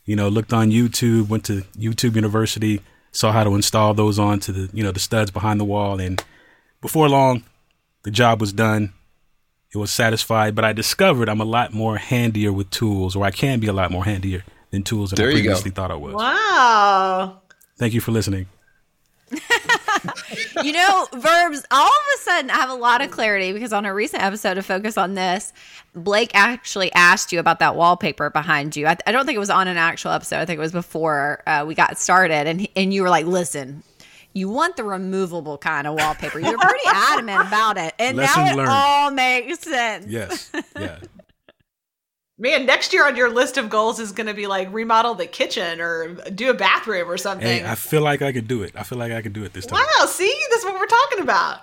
You 0.06 0.16
know, 0.16 0.30
looked 0.30 0.54
on 0.54 0.72
YouTube, 0.72 1.28
went 1.30 1.46
to 1.46 1.64
YouTube 1.78 2.16
University, 2.16 2.82
saw 3.12 3.32
how 3.32 3.44
to 3.44 3.56
install 3.56 3.94
those 3.94 4.20
onto 4.20 4.52
the, 4.54 4.70
you 4.74 4.84
know, 4.84 4.92
the 4.92 5.00
studs 5.00 5.32
behind 5.32 5.60
the 5.60 5.66
wall. 5.66 6.00
And 6.00 6.24
before 6.82 7.10
long, 7.10 7.44
the 8.04 8.12
job 8.12 8.40
was 8.40 8.54
done. 8.54 8.94
it 9.74 9.78
was 9.78 9.92
satisfied, 9.92 10.56
but 10.56 10.64
I 10.64 10.72
discovered 10.74 11.28
I'm 11.30 11.42
a 11.42 11.46
lot 11.46 11.74
more 11.74 11.98
handier 11.98 12.54
with 12.54 12.70
tools, 12.70 13.16
or 13.16 13.26
I 13.26 13.32
can 13.32 13.60
be 13.60 13.68
a 13.68 13.74
lot 13.74 13.92
more 13.92 14.06
handier 14.06 14.44
than 14.72 14.84
tools 14.84 15.10
that 15.10 15.18
there 15.18 15.30
I 15.30 15.34
previously 15.34 15.72
thought 15.72 15.92
I 15.92 15.96
was. 15.96 16.14
Wow. 16.14 17.42
Thank 17.78 17.94
you 17.94 18.02
for 18.02 18.12
listening. 18.12 18.48
You 20.64 20.72
know, 20.72 21.08
verbs, 21.14 21.66
all 21.72 21.88
of 21.88 22.06
a 22.16 22.22
sudden 22.22 22.50
I 22.50 22.56
have 22.56 22.70
a 22.70 22.76
lot 22.76 23.02
of 23.02 23.12
clarity 23.12 23.54
because 23.54 23.74
on 23.74 23.86
a 23.86 23.94
recent 23.94 24.24
episode 24.24 24.58
of 24.58 24.66
Focus 24.66 24.98
on 24.98 25.14
This, 25.16 25.54
Blake 25.96 26.32
actually 26.34 26.92
asked 26.94 27.32
you 27.32 27.40
about 27.40 27.60
that 27.60 27.76
wallpaper 27.76 28.30
behind 28.30 28.76
you. 28.76 28.88
I, 28.88 28.98
I 29.06 29.12
don't 29.12 29.26
think 29.26 29.36
it 29.36 29.40
was 29.40 29.50
on 29.50 29.68
an 29.68 29.78
actual 29.78 30.12
episode. 30.12 30.38
I 30.38 30.46
think 30.46 30.58
it 30.58 30.62
was 30.62 30.72
before 30.72 31.42
uh, 31.48 31.66
we 31.68 31.76
got 31.76 31.98
started. 31.98 32.48
And, 32.48 32.68
and 32.76 32.94
you 32.94 33.02
were 33.02 33.10
like, 33.10 33.26
listen, 33.26 33.84
you 34.34 34.50
want 34.50 34.76
the 34.76 34.84
removable 34.84 35.58
kind 35.58 35.88
of 35.88 35.96
wallpaper. 35.96 36.40
You're 36.40 36.58
pretty 36.58 36.84
adamant 36.88 37.48
about 37.48 37.78
it. 37.78 37.94
And 37.98 38.18
Lesson 38.18 38.46
now 38.46 38.52
it 38.52 38.56
learned. 38.56 38.70
all 38.70 39.12
makes 39.12 39.60
sense. 39.60 40.06
Yes. 40.08 40.52
Yeah. 40.76 41.00
Man, 42.40 42.68
next 42.68 42.94
year 42.94 43.08
on 43.08 43.16
your 43.16 43.32
list 43.32 43.58
of 43.58 43.68
goals 43.68 44.00
is 44.00 44.12
going 44.12 44.28
to 44.28 44.34
be 44.36 44.46
like 44.46 44.72
remodel 44.72 45.16
the 45.16 45.26
kitchen 45.26 45.82
or 45.82 46.14
do 46.30 46.52
a 46.52 46.54
bathroom 46.54 47.10
or 47.10 47.18
something. 47.18 47.48
Hey, 47.48 47.66
I 47.66 47.74
feel 47.74 48.04
like 48.04 48.22
I 48.22 48.32
could 48.32 48.48
do 48.48 48.62
it. 48.62 48.74
I 48.76 48.84
feel 48.84 49.00
like 49.00 49.12
I 49.12 49.24
could 49.24 49.34
do 49.34 49.44
it 49.44 49.54
this 49.54 49.66
time. 49.66 49.80
Wow, 49.80 50.06
see? 50.06 50.32
That's 50.52 50.64
what 50.64 50.76
we're 50.76 50.86
talking 50.86 51.22
about. 51.22 51.62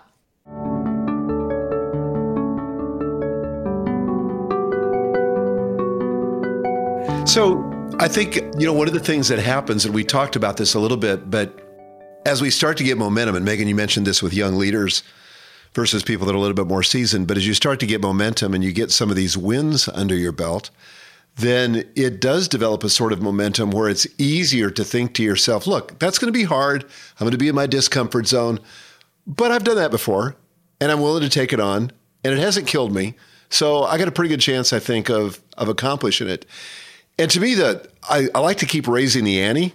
So, 7.29 7.63
I 8.01 8.09
think, 8.09 8.35
you 8.59 8.67
know, 8.67 8.73
one 8.73 8.89
of 8.89 8.95
the 8.95 9.01
things 9.01 9.29
that 9.29 9.39
happens, 9.39 9.85
and 9.85 9.95
we 9.95 10.03
talked 10.03 10.35
about 10.35 10.57
this 10.57 10.75
a 10.75 10.81
little 10.81 10.97
bit, 10.97 11.31
but 11.31 11.57
as 12.27 12.43
we 12.43 12.51
start 12.51 12.79
to 12.79 12.85
get 12.85 12.99
momentum, 12.99 13.37
and 13.37 13.45
Megan, 13.45 13.69
you 13.69 13.77
mentioned 13.77 14.09
this 14.09 14.25
with 14.25 14.35
young 14.35 14.57
leaders 14.57 15.05
versus 15.75 16.03
people 16.03 16.27
that 16.27 16.33
are 16.33 16.37
a 16.37 16.41
little 16.41 16.55
bit 16.55 16.67
more 16.67 16.83
seasoned, 16.83 17.27
but 17.27 17.37
as 17.37 17.47
you 17.47 17.55
start 17.55 17.81
to 17.81 17.87
get 17.87 18.01
momentum 18.01 18.55
and 18.55 18.63
you 18.63 18.73
get 18.73 18.91
some 18.91 19.11
of 19.11 19.17
these 19.17 19.37
wins 19.37 19.89
under 19.89 20.15
your 20.15 20.33
belt, 20.33 20.71
then 21.37 21.85
it 21.97 22.21
does 22.21 22.47
develop 22.47 22.85
a 22.85 22.89
sort 22.89 23.13
of 23.13 23.21
momentum 23.21 23.73
where 23.73 23.89
it's 23.89 24.07
easier 24.19 24.71
to 24.71 24.85
think 24.85 25.15
to 25.15 25.23
yourself, 25.23 25.67
look, 25.67 25.99
that's 25.99 26.19
going 26.19 26.33
to 26.33 26.39
be 26.39 26.45
hard. 26.45 26.85
I'm 26.85 27.25
going 27.25 27.33
to 27.33 27.39
be 27.39 27.49
in 27.49 27.57
my 27.57 27.67
discomfort 27.67 28.29
zone, 28.29 28.61
but 29.27 29.51
I've 29.51 29.65
done 29.65 29.77
that 29.77 29.91
before 29.91 30.37
and 30.81 30.93
I'm 30.93 31.01
willing 31.01 31.23
to 31.23 31.29
take 31.29 31.53
it 31.53 31.59
on 31.59 31.91
and 32.23 32.33
it 32.33 32.39
hasn't 32.39 32.69
killed 32.69 32.95
me. 32.95 33.15
So 33.51 33.83
I 33.83 33.99
got 33.99 34.09
a 34.09 34.13
pretty 34.13 34.29
good 34.29 34.41
chance, 34.41 34.73
I 34.73 34.79
think, 34.79 35.11
of, 35.11 35.41
of 35.59 35.69
accomplishing 35.69 36.29
it. 36.29 36.47
And 37.19 37.31
to 37.33 37.41
me, 37.41 37.55
the, 37.55 37.89
I, 38.09 38.29
I 38.35 38.39
like 38.41 38.59
to 38.59 38.67
keep 38.67 38.87
raising 38.87 39.25
the 39.25 39.41
ante, 39.41 39.73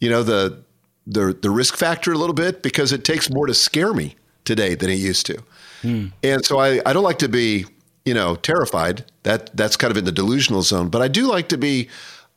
you 0.00 0.08
know, 0.08 0.22
the, 0.22 0.64
the 1.06 1.36
the 1.40 1.50
risk 1.50 1.76
factor 1.76 2.12
a 2.12 2.18
little 2.18 2.34
bit 2.34 2.62
because 2.62 2.92
it 2.92 3.04
takes 3.04 3.30
more 3.30 3.46
to 3.46 3.54
scare 3.54 3.94
me 3.94 4.16
today 4.46 4.74
than 4.74 4.90
it 4.90 4.98
used 4.98 5.26
to. 5.26 5.42
Hmm. 5.82 6.06
And 6.22 6.44
so 6.44 6.58
I, 6.58 6.80
I 6.86 6.92
don't 6.92 7.04
like 7.04 7.18
to 7.18 7.28
be, 7.28 7.66
you 8.04 8.14
know, 8.14 8.36
terrified. 8.36 9.04
That 9.24 9.54
that's 9.56 9.76
kind 9.76 9.90
of 9.90 9.96
in 9.96 10.04
the 10.04 10.12
delusional 10.12 10.62
zone, 10.62 10.88
but 10.88 11.02
I 11.02 11.08
do 11.08 11.26
like 11.26 11.48
to 11.48 11.58
be 11.58 11.88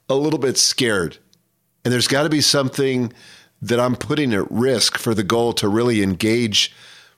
a 0.10 0.16
little 0.16 0.40
bit 0.40 0.58
scared. 0.58 1.18
And 1.86 1.94
there's 1.94 2.08
got 2.08 2.24
to 2.24 2.30
be 2.30 2.42
something 2.42 3.14
that 3.62 3.80
I'm 3.80 3.96
putting 3.96 4.34
at 4.34 4.50
risk 4.52 4.98
for 4.98 5.14
the 5.14 5.24
goal 5.24 5.54
to 5.54 5.68
really 5.68 6.02
engage 6.02 6.74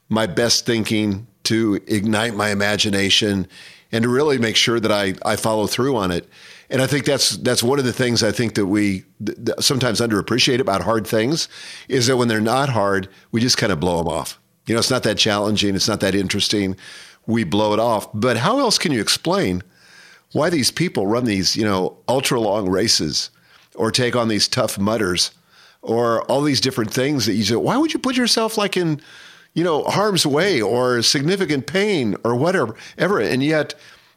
my 0.10 0.28
best 0.28 0.66
thinking, 0.66 1.28
to 1.44 1.80
ignite 1.88 2.36
my 2.36 2.50
imagination, 2.50 3.48
and 3.92 4.04
to 4.04 4.10
really 4.10 4.38
make 4.38 4.56
sure 4.56 4.80
that 4.80 4.92
I, 4.92 5.14
I 5.26 5.36
follow 5.36 5.68
through 5.68 5.96
on 5.96 6.12
it. 6.12 6.28
And 6.70 6.82
I 6.82 6.88
think 6.88 7.06
that's 7.06 7.38
that's 7.38 7.62
one 7.62 7.80
of 7.80 7.86
the 7.86 7.94
things 7.94 8.24
I 8.24 8.32
think 8.32 8.56
that 8.56 8.66
we 8.66 9.04
sometimes 9.60 10.00
underappreciate 10.00 10.60
about 10.60 10.82
hard 10.82 11.06
things 11.06 11.50
is 11.90 12.08
that 12.08 12.18
when 12.18 12.28
they're 12.28 12.40
not 12.40 12.70
hard, 12.70 13.10
we 13.32 13.42
just 13.42 13.58
kind 13.58 13.74
of 13.74 13.80
blow 13.80 13.98
them 13.98 14.08
off. 14.08 14.40
You 14.72 14.76
know, 14.76 14.80
it's 14.80 14.90
not 14.90 15.04
that 15.04 15.18
challenging, 15.18 15.76
it's 15.76 15.90
not 15.90 16.00
that 16.00 16.16
interesting. 16.16 16.78
We 17.28 17.44
blow 17.44 17.74
it 17.74 17.80
off. 17.82 18.08
But 18.14 18.38
how 18.38 18.60
else 18.60 18.78
can 18.78 18.94
you 18.94 19.02
explain 19.02 19.64
why 20.32 20.50
these 20.50 20.72
people 20.72 21.08
run 21.08 21.26
these, 21.26 21.58
you 21.58 21.66
know, 21.66 21.98
ultra 22.08 22.40
long 22.40 22.70
races 22.70 23.32
or 23.76 23.92
take 23.92 24.16
on 24.16 24.30
these 24.30 24.48
Tough 24.48 24.80
Mudders 24.80 25.32
or 25.82 26.22
all 26.32 26.42
these 26.42 26.62
different 26.62 26.90
things 26.90 27.26
that 27.26 27.34
you 27.34 27.44
say, 27.44 27.58
why 27.58 27.76
would 27.76 27.92
you 27.92 28.00
put 28.00 28.16
yourself 28.16 28.58
like 28.58 28.78
in, 28.78 29.02
you 29.56 29.66
know, 29.66 29.84
harm's 29.84 30.26
way 30.26 30.62
or 30.62 31.02
significant 31.02 31.68
pain 31.68 32.16
or 32.24 32.34
whatever 32.38 32.74
ever? 32.98 33.20
And 33.20 33.44
yet 33.44 33.76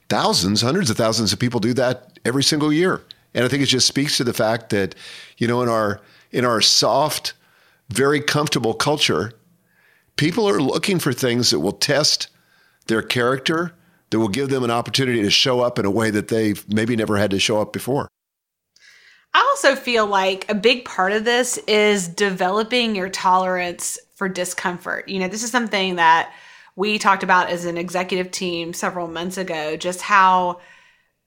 thousands, 0.09 0.63
hundreds 0.63 0.89
of 0.89 0.97
thousands 0.97 1.33
of 1.33 1.41
people 1.41 1.59
do 1.59 1.75
that 1.75 2.21
every 2.25 2.45
single 2.45 2.73
year. 2.73 3.03
And 3.35 3.45
I 3.45 3.49
think 3.49 3.65
it 3.65 3.67
just 3.67 3.89
speaks 3.89 4.19
to 4.19 4.23
the 4.23 4.33
fact 4.33 4.71
that, 4.71 4.95
you 5.37 5.49
know, 5.49 5.63
in 5.63 5.69
our 5.69 6.01
in 6.31 6.45
our 6.45 6.61
soft, 6.61 7.33
very 7.89 8.21
comfortable 8.21 8.75
culture, 8.75 9.33
people 10.17 10.49
are 10.49 10.61
looking 10.61 10.99
for 10.99 11.13
things 11.13 11.51
that 11.51 11.61
will 11.61 11.73
test 11.73 12.29
their 12.87 13.03
character, 13.03 13.75
that 14.11 14.19
will 14.19 14.29
give 14.29 14.51
them 14.51 14.63
an 14.63 14.71
opportunity 14.71 15.23
to 15.23 15.31
show 15.31 15.61
up 15.61 15.79
in 15.79 15.85
a 15.85 15.91
way 15.91 16.11
that 16.11 16.29
they've 16.29 16.65
maybe 16.73 16.97
never 16.97 17.17
had 17.17 17.31
to 17.31 17.39
show 17.39 17.61
up 17.61 17.73
before. 17.73 18.09
I 19.33 19.41
also 19.51 19.75
feel 19.75 20.07
like 20.07 20.49
a 20.49 20.55
big 20.55 20.85
part 20.85 21.13
of 21.13 21.25
this 21.25 21.59
is 21.67 22.07
developing 22.07 22.95
your 22.95 23.09
tolerance 23.09 23.99
for 24.15 24.29
discomfort. 24.29 25.09
You 25.09 25.19
know, 25.19 25.29
this 25.29 25.43
is 25.43 25.51
something 25.51 25.97
that 25.97 26.33
we 26.77 26.99
talked 26.99 27.25
about 27.25 27.51
as 27.51 27.65
an 27.65 27.77
executive 27.77 28.31
team 28.31 28.73
several 28.73 29.09
months 29.09 29.37
ago 29.37 29.77
just 29.77 30.01
how 30.01 30.61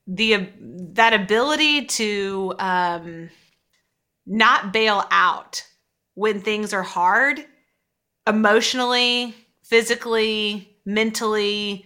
the 0.06 0.50
that 0.60 1.14
ability 1.14 1.86
to 1.86 2.54
um, 2.60 3.30
not 4.26 4.72
bail 4.72 5.06
out 5.12 5.66
when 6.14 6.40
things 6.40 6.74
are 6.74 6.84
hard 6.84 7.46
emotionally 8.28 9.34
physically 9.64 10.78
mentally 10.86 11.86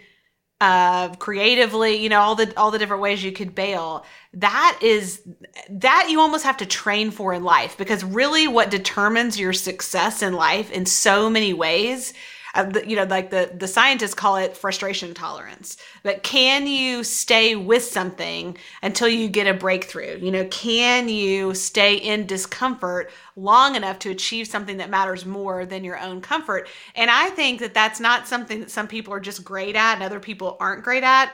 uh, 0.62 1.10
creatively 1.16 1.96
you 1.96 2.08
know 2.08 2.20
all 2.20 2.36
the 2.36 2.54
all 2.56 2.70
the 2.70 2.78
different 2.78 3.02
ways 3.02 3.24
you 3.24 3.32
could 3.32 3.56
bail. 3.56 4.06
That 4.34 4.78
is 4.82 5.22
that 5.70 6.08
you 6.10 6.20
almost 6.20 6.44
have 6.44 6.58
to 6.58 6.66
train 6.68 7.10
for 7.10 7.34
in 7.34 7.44
life 7.44 7.78
because 7.78 8.04
really 8.04 8.48
what 8.48 8.70
determines 8.70 9.40
your 9.40 9.54
success 9.54 10.22
in 10.22 10.34
life 10.34 10.72
in 10.72 10.86
so 10.86 11.30
many 11.32 11.52
ways 11.52 12.14
uh, 12.54 12.72
you 12.86 12.96
know, 12.96 13.04
like 13.04 13.30
the 13.30 13.52
the 13.58 13.68
scientists 13.68 14.14
call 14.14 14.36
it 14.36 14.58
frustration 14.58 15.14
tolerance. 15.14 15.78
But 16.04 16.24
can 16.24 16.68
you 16.68 17.04
stay 17.04 17.56
with 17.56 17.84
something 17.84 18.58
until 18.82 19.08
you 19.08 19.30
get 19.30 19.48
a 19.48 19.54
breakthrough? 19.54 20.20
You 20.20 20.32
know, 20.32 20.46
can 20.46 21.08
you 21.08 21.54
stay 21.54 21.96
in 21.96 22.26
discomfort 22.26 23.12
long 23.36 23.76
enough 23.76 24.00
to 24.00 24.10
achieve 24.10 24.48
something 24.48 24.78
that 24.78 24.90
matters 24.90 25.26
more 25.26 25.66
than 25.66 25.84
your 25.84 26.00
own 26.00 26.22
comfort? 26.22 26.68
And 26.96 27.10
I 27.10 27.30
think 27.30 27.60
that 27.60 27.74
that's 27.74 28.00
not 28.00 28.28
something 28.28 28.60
that 28.60 28.72
some 28.72 28.88
people 28.88 29.14
are 29.14 29.20
just 29.20 29.44
great 29.44 29.76
at 29.76 29.96
and 29.96 30.04
other 30.04 30.20
people 30.20 30.58
aren't 30.60 30.84
great 30.84 31.04
at. 31.04 31.34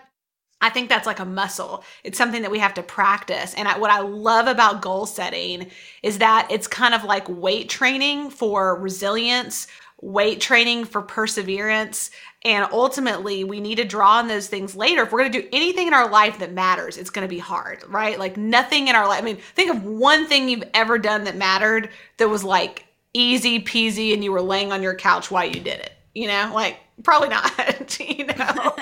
I 0.59 0.71
think 0.71 0.89
that's 0.89 1.05
like 1.05 1.19
a 1.19 1.25
muscle. 1.25 1.83
It's 2.03 2.17
something 2.17 2.41
that 2.41 2.49
we 2.49 2.57
have 2.59 2.73
to 2.75 2.83
practice. 2.83 3.53
And 3.53 3.67
I, 3.67 3.77
what 3.77 3.91
I 3.91 3.99
love 3.99 4.47
about 4.47 4.81
goal 4.81 5.05
setting 5.05 5.69
is 6.01 6.17
that 6.17 6.47
it's 6.49 6.65
kind 6.65 6.95
of 6.95 7.03
like 7.03 7.29
weight 7.29 7.69
training 7.69 8.31
for 8.31 8.75
resilience, 8.79 9.67
weight 10.01 10.39
training 10.39 10.85
for 10.85 11.01
perseverance. 11.01 12.11
And 12.45 12.67
ultimately, 12.71 13.43
we 13.43 13.59
need 13.59 13.75
to 13.75 13.83
draw 13.83 14.17
on 14.17 14.27
those 14.27 14.47
things 14.47 14.75
later. 14.75 15.03
If 15.03 15.11
we're 15.11 15.19
going 15.19 15.31
to 15.31 15.41
do 15.41 15.49
anything 15.51 15.87
in 15.87 15.93
our 15.93 16.09
life 16.09 16.39
that 16.39 16.53
matters, 16.53 16.97
it's 16.97 17.09
going 17.09 17.27
to 17.27 17.33
be 17.33 17.39
hard, 17.39 17.83
right? 17.87 18.19
Like 18.19 18.37
nothing 18.37 18.87
in 18.87 18.95
our 18.95 19.07
life. 19.07 19.21
I 19.21 19.25
mean, 19.25 19.37
think 19.55 19.71
of 19.71 19.83
one 19.83 20.27
thing 20.27 20.49
you've 20.49 20.69
ever 20.73 20.97
done 20.97 21.23
that 21.25 21.35
mattered 21.35 21.89
that 22.17 22.29
was 22.29 22.43
like 22.43 22.85
easy 23.13 23.59
peasy 23.59 24.13
and 24.13 24.23
you 24.23 24.31
were 24.31 24.41
laying 24.41 24.71
on 24.71 24.83
your 24.83 24.95
couch 24.95 25.31
while 25.31 25.45
you 25.45 25.59
did 25.59 25.79
it. 25.79 25.96
You 26.17 26.25
know, 26.25 26.51
like 26.51 26.79
probably 27.03 27.29
not 27.29 27.99
you 27.99 28.25
know. 28.25 28.75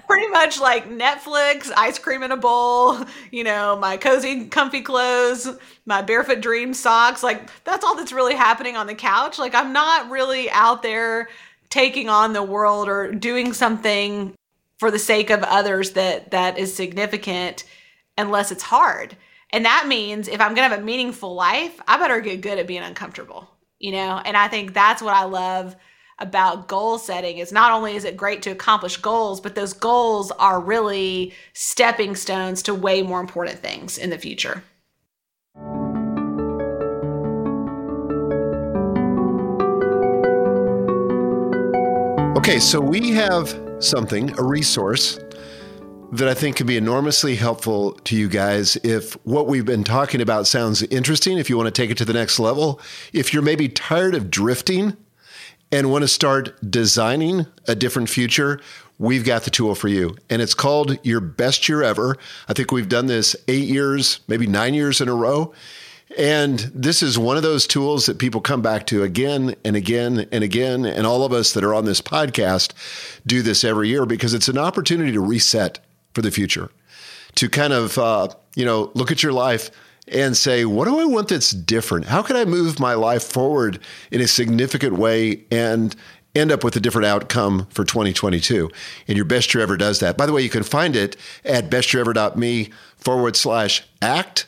Pretty 0.08 0.26
much 0.30 0.60
like 0.60 0.90
netflix 0.90 1.70
ice 1.76 1.96
cream 1.96 2.24
in 2.24 2.32
a 2.32 2.36
bowl 2.36 2.98
you 3.30 3.44
know 3.44 3.76
my 3.76 3.96
cozy 3.96 4.46
comfy 4.46 4.80
clothes 4.80 5.48
my 5.86 6.02
barefoot 6.02 6.40
dream 6.40 6.74
socks 6.74 7.22
like 7.22 7.48
that's 7.62 7.84
all 7.84 7.94
that's 7.94 8.12
really 8.12 8.34
happening 8.34 8.76
on 8.76 8.88
the 8.88 8.96
couch. 8.96 9.38
Like 9.38 9.54
i'm 9.54 9.72
not 9.72 10.10
really 10.10 10.50
out 10.50 10.82
there 10.82 11.28
taking 11.70 12.08
on 12.08 12.32
the 12.32 12.42
world 12.42 12.88
or 12.88 13.12
doing 13.12 13.52
something 13.52 14.34
for 14.80 14.90
the 14.90 14.98
sake 14.98 15.30
of 15.30 15.44
others 15.44 15.92
that 15.92 16.32
that 16.32 16.58
is 16.58 16.74
significant 16.74 17.62
unless 18.18 18.50
it's 18.50 18.64
hard. 18.64 19.16
And 19.52 19.64
that 19.66 19.86
means 19.86 20.26
if 20.26 20.40
i'm 20.40 20.52
gonna 20.56 20.68
have 20.68 20.80
a 20.80 20.82
meaningful 20.82 21.32
life 21.36 21.80
i 21.86 21.96
better 21.96 22.20
get 22.20 22.40
good 22.40 22.58
at 22.58 22.66
being 22.66 22.82
uncomfortable 22.82 23.48
you 23.78 23.92
know? 23.92 24.20
And 24.24 24.36
i 24.36 24.48
think 24.48 24.74
that's 24.74 25.00
what 25.00 25.14
i 25.14 25.22
love 25.22 25.76
about 26.22 26.68
goal 26.68 26.98
setting 26.98 27.38
is 27.38 27.52
not 27.52 27.72
only 27.72 27.96
is 27.96 28.04
it 28.04 28.16
great 28.16 28.40
to 28.42 28.50
accomplish 28.50 28.96
goals, 28.96 29.40
but 29.40 29.54
those 29.54 29.72
goals 29.72 30.30
are 30.32 30.60
really 30.60 31.34
stepping 31.52 32.14
stones 32.14 32.62
to 32.62 32.72
way 32.72 33.02
more 33.02 33.20
important 33.20 33.58
things 33.58 33.98
in 33.98 34.08
the 34.08 34.18
future. 34.18 34.62
Okay, 42.38 42.58
so 42.58 42.80
we 42.80 43.10
have 43.10 43.60
something, 43.80 44.36
a 44.38 44.42
resource 44.42 45.18
that 46.12 46.28
I 46.28 46.34
think 46.34 46.56
can 46.56 46.66
be 46.66 46.76
enormously 46.76 47.34
helpful 47.36 47.92
to 48.04 48.16
you 48.16 48.28
guys 48.28 48.76
if 48.84 49.14
what 49.24 49.46
we've 49.46 49.64
been 49.64 49.84
talking 49.84 50.20
about 50.20 50.46
sounds 50.46 50.82
interesting, 50.84 51.38
if 51.38 51.48
you 51.48 51.56
want 51.56 51.74
to 51.74 51.82
take 51.82 51.90
it 51.90 51.96
to 51.98 52.04
the 52.04 52.12
next 52.12 52.38
level, 52.38 52.80
if 53.12 53.32
you're 53.32 53.42
maybe 53.42 53.68
tired 53.68 54.14
of 54.14 54.30
drifting 54.30 54.96
and 55.72 55.90
want 55.90 56.02
to 56.02 56.08
start 56.08 56.54
designing 56.70 57.46
a 57.66 57.74
different 57.74 58.10
future, 58.10 58.60
we've 58.98 59.24
got 59.24 59.42
the 59.42 59.50
tool 59.50 59.74
for 59.74 59.88
you. 59.88 60.16
And 60.30 60.42
it's 60.42 60.54
called 60.54 60.98
Your 61.04 61.20
Best 61.20 61.68
Year 61.68 61.82
Ever. 61.82 62.16
I 62.46 62.52
think 62.52 62.70
we've 62.70 62.88
done 62.88 63.06
this 63.06 63.34
eight 63.48 63.68
years, 63.68 64.20
maybe 64.28 64.46
nine 64.46 64.74
years 64.74 65.00
in 65.00 65.08
a 65.08 65.14
row. 65.14 65.52
And 66.18 66.58
this 66.74 67.02
is 67.02 67.18
one 67.18 67.38
of 67.38 67.42
those 67.42 67.66
tools 67.66 68.04
that 68.04 68.18
people 68.18 68.42
come 68.42 68.60
back 68.60 68.86
to 68.88 69.02
again 69.02 69.54
and 69.64 69.74
again 69.74 70.26
and 70.30 70.44
again. 70.44 70.84
And 70.84 71.06
all 71.06 71.24
of 71.24 71.32
us 71.32 71.54
that 71.54 71.64
are 71.64 71.74
on 71.74 71.86
this 71.86 72.02
podcast 72.02 72.74
do 73.26 73.40
this 73.40 73.64
every 73.64 73.88
year 73.88 74.04
because 74.04 74.34
it's 74.34 74.48
an 74.48 74.58
opportunity 74.58 75.12
to 75.12 75.20
reset 75.20 75.78
for 76.12 76.20
the 76.20 76.30
future, 76.30 76.70
to 77.36 77.48
kind 77.48 77.72
of, 77.72 77.96
uh, 77.96 78.28
you 78.54 78.66
know, 78.66 78.90
look 78.94 79.10
at 79.10 79.22
your 79.22 79.32
life 79.32 79.70
and 80.08 80.36
say, 80.36 80.64
what 80.64 80.86
do 80.86 80.98
I 80.98 81.04
want 81.04 81.28
that's 81.28 81.50
different? 81.50 82.06
How 82.06 82.22
can 82.22 82.36
I 82.36 82.44
move 82.44 82.80
my 82.80 82.94
life 82.94 83.22
forward 83.22 83.78
in 84.10 84.20
a 84.20 84.26
significant 84.26 84.94
way 84.94 85.44
and 85.50 85.94
end 86.34 86.50
up 86.50 86.64
with 86.64 86.74
a 86.76 86.80
different 86.80 87.06
outcome 87.06 87.66
for 87.70 87.84
2022? 87.84 88.70
And 89.06 89.16
your 89.16 89.24
best 89.24 89.54
year 89.54 89.62
ever 89.62 89.76
does 89.76 90.00
that. 90.00 90.16
By 90.16 90.26
the 90.26 90.32
way, 90.32 90.42
you 90.42 90.50
can 90.50 90.64
find 90.64 90.96
it 90.96 91.16
at 91.44 91.70
bestyearever.me 91.70 92.70
forward 92.96 93.36
slash 93.36 93.82
act 94.00 94.46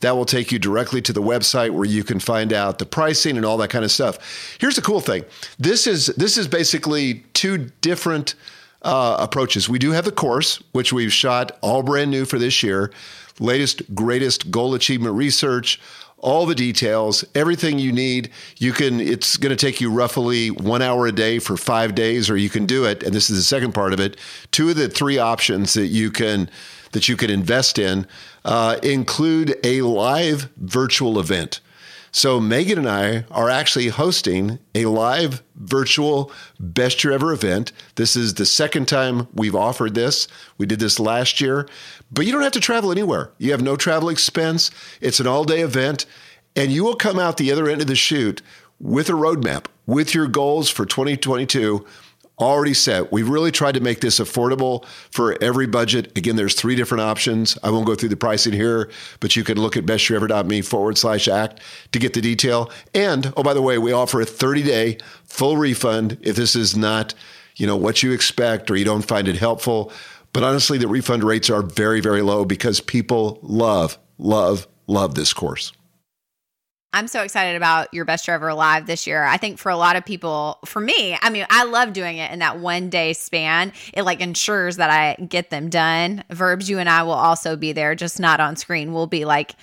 that 0.00 0.16
will 0.16 0.26
take 0.26 0.52
you 0.52 0.58
directly 0.58 1.00
to 1.02 1.12
the 1.12 1.22
website 1.22 1.70
where 1.70 1.86
you 1.86 2.04
can 2.04 2.20
find 2.20 2.52
out 2.52 2.78
the 2.78 2.86
pricing 2.86 3.36
and 3.36 3.46
all 3.46 3.56
that 3.56 3.70
kind 3.70 3.84
of 3.84 3.90
stuff. 3.90 4.56
Here's 4.60 4.76
the 4.76 4.82
cool 4.82 5.00
thing. 5.00 5.24
This 5.58 5.86
is 5.86 6.06
this 6.08 6.36
is 6.36 6.46
basically 6.46 7.24
two 7.32 7.70
different 7.80 8.34
uh, 8.82 9.16
approaches. 9.18 9.68
We 9.68 9.78
do 9.78 9.92
have 9.92 10.04
the 10.04 10.12
course, 10.12 10.62
which 10.72 10.92
we've 10.92 11.12
shot 11.12 11.56
all 11.62 11.82
brand 11.82 12.10
new 12.10 12.26
for 12.26 12.38
this 12.38 12.62
year, 12.62 12.92
latest 13.38 13.94
greatest 13.94 14.50
goal 14.50 14.74
achievement 14.74 15.14
research, 15.14 15.80
all 16.18 16.46
the 16.46 16.54
details, 16.54 17.24
everything 17.34 17.78
you 17.78 17.92
need. 17.92 18.30
You 18.56 18.72
can, 18.72 19.00
it's 19.00 19.36
going 19.36 19.54
to 19.54 19.56
take 19.56 19.80
you 19.80 19.90
roughly 19.90 20.50
one 20.50 20.80
hour 20.80 21.06
a 21.06 21.12
day 21.12 21.38
for 21.38 21.56
five 21.56 21.94
days, 21.94 22.30
or 22.30 22.36
you 22.36 22.48
can 22.48 22.64
do 22.64 22.86
it. 22.86 23.02
And 23.02 23.14
this 23.14 23.28
is 23.28 23.36
the 23.36 23.42
second 23.42 23.72
part 23.72 23.92
of 23.92 24.00
it. 24.00 24.16
Two 24.50 24.70
of 24.70 24.76
the 24.76 24.88
three 24.88 25.18
options 25.18 25.74
that 25.74 25.88
you 25.88 26.10
can 26.10 26.48
that 26.92 27.08
you 27.08 27.16
can 27.16 27.28
invest 27.28 27.76
in 27.76 28.06
uh, 28.44 28.78
include 28.82 29.56
a 29.64 29.82
live 29.82 30.48
virtual 30.56 31.18
event. 31.18 31.60
So, 32.16 32.38
Megan 32.38 32.78
and 32.78 32.88
I 32.88 33.24
are 33.32 33.50
actually 33.50 33.88
hosting 33.88 34.60
a 34.72 34.84
live 34.84 35.42
virtual 35.56 36.30
Best 36.60 37.02
Year 37.02 37.12
Ever 37.12 37.32
event. 37.32 37.72
This 37.96 38.14
is 38.14 38.34
the 38.34 38.46
second 38.46 38.86
time 38.86 39.26
we've 39.34 39.56
offered 39.56 39.96
this. 39.96 40.28
We 40.56 40.64
did 40.64 40.78
this 40.78 41.00
last 41.00 41.40
year, 41.40 41.68
but 42.12 42.24
you 42.24 42.30
don't 42.30 42.44
have 42.44 42.52
to 42.52 42.60
travel 42.60 42.92
anywhere. 42.92 43.32
You 43.38 43.50
have 43.50 43.62
no 43.62 43.74
travel 43.74 44.10
expense. 44.10 44.70
It's 45.00 45.18
an 45.18 45.26
all 45.26 45.42
day 45.42 45.62
event, 45.62 46.06
and 46.54 46.70
you 46.70 46.84
will 46.84 46.94
come 46.94 47.18
out 47.18 47.36
the 47.36 47.50
other 47.50 47.68
end 47.68 47.80
of 47.80 47.88
the 47.88 47.96
chute 47.96 48.42
with 48.78 49.08
a 49.08 49.14
roadmap, 49.14 49.66
with 49.84 50.14
your 50.14 50.28
goals 50.28 50.70
for 50.70 50.86
2022 50.86 51.84
already 52.38 52.74
set. 52.74 53.12
We've 53.12 53.28
really 53.28 53.52
tried 53.52 53.74
to 53.74 53.80
make 53.80 54.00
this 54.00 54.18
affordable 54.18 54.84
for 55.10 55.40
every 55.42 55.66
budget. 55.66 56.16
Again, 56.18 56.36
there's 56.36 56.54
three 56.54 56.74
different 56.74 57.02
options. 57.02 57.56
I 57.62 57.70
won't 57.70 57.86
go 57.86 57.94
through 57.94 58.08
the 58.08 58.16
pricing 58.16 58.52
here, 58.52 58.90
but 59.20 59.36
you 59.36 59.44
can 59.44 59.58
look 59.58 59.76
at 59.76 59.84
bestyearever.me 59.84 60.62
forward 60.62 60.98
slash 60.98 61.28
act 61.28 61.60
to 61.92 61.98
get 61.98 62.14
the 62.14 62.20
detail. 62.20 62.70
And 62.94 63.32
oh, 63.36 63.42
by 63.42 63.54
the 63.54 63.62
way, 63.62 63.78
we 63.78 63.92
offer 63.92 64.20
a 64.20 64.26
30 64.26 64.62
day 64.62 64.98
full 65.24 65.56
refund 65.56 66.18
if 66.22 66.36
this 66.36 66.56
is 66.56 66.76
not, 66.76 67.14
you 67.56 67.66
know, 67.66 67.76
what 67.76 68.02
you 68.02 68.12
expect 68.12 68.70
or 68.70 68.76
you 68.76 68.84
don't 68.84 69.02
find 69.06 69.28
it 69.28 69.36
helpful. 69.36 69.92
But 70.32 70.42
honestly, 70.42 70.78
the 70.78 70.88
refund 70.88 71.22
rates 71.22 71.48
are 71.48 71.62
very, 71.62 72.00
very 72.00 72.20
low 72.20 72.44
because 72.44 72.80
people 72.80 73.38
love, 73.42 73.96
love, 74.18 74.66
love 74.88 75.14
this 75.14 75.32
course. 75.32 75.72
I'm 76.94 77.08
so 77.08 77.22
excited 77.22 77.56
about 77.56 77.92
your 77.92 78.04
best 78.04 78.28
year 78.28 78.36
ever 78.36 78.54
live 78.54 78.86
this 78.86 79.04
year. 79.04 79.24
I 79.24 79.36
think 79.36 79.58
for 79.58 79.68
a 79.68 79.76
lot 79.76 79.96
of 79.96 80.04
people, 80.04 80.60
for 80.64 80.80
me, 80.80 81.18
I 81.20 81.28
mean, 81.28 81.44
I 81.50 81.64
love 81.64 81.92
doing 81.92 82.18
it 82.18 82.30
in 82.30 82.38
that 82.38 82.60
one 82.60 82.88
day 82.88 83.14
span. 83.14 83.72
It 83.92 84.04
like 84.04 84.20
ensures 84.20 84.76
that 84.76 84.90
I 84.90 85.20
get 85.24 85.50
them 85.50 85.70
done. 85.70 86.22
Verbs, 86.30 86.70
you 86.70 86.78
and 86.78 86.88
I 86.88 87.02
will 87.02 87.10
also 87.10 87.56
be 87.56 87.72
there, 87.72 87.96
just 87.96 88.20
not 88.20 88.38
on 88.38 88.54
screen. 88.54 88.92
We'll 88.92 89.08
be 89.08 89.24
like, 89.24 89.56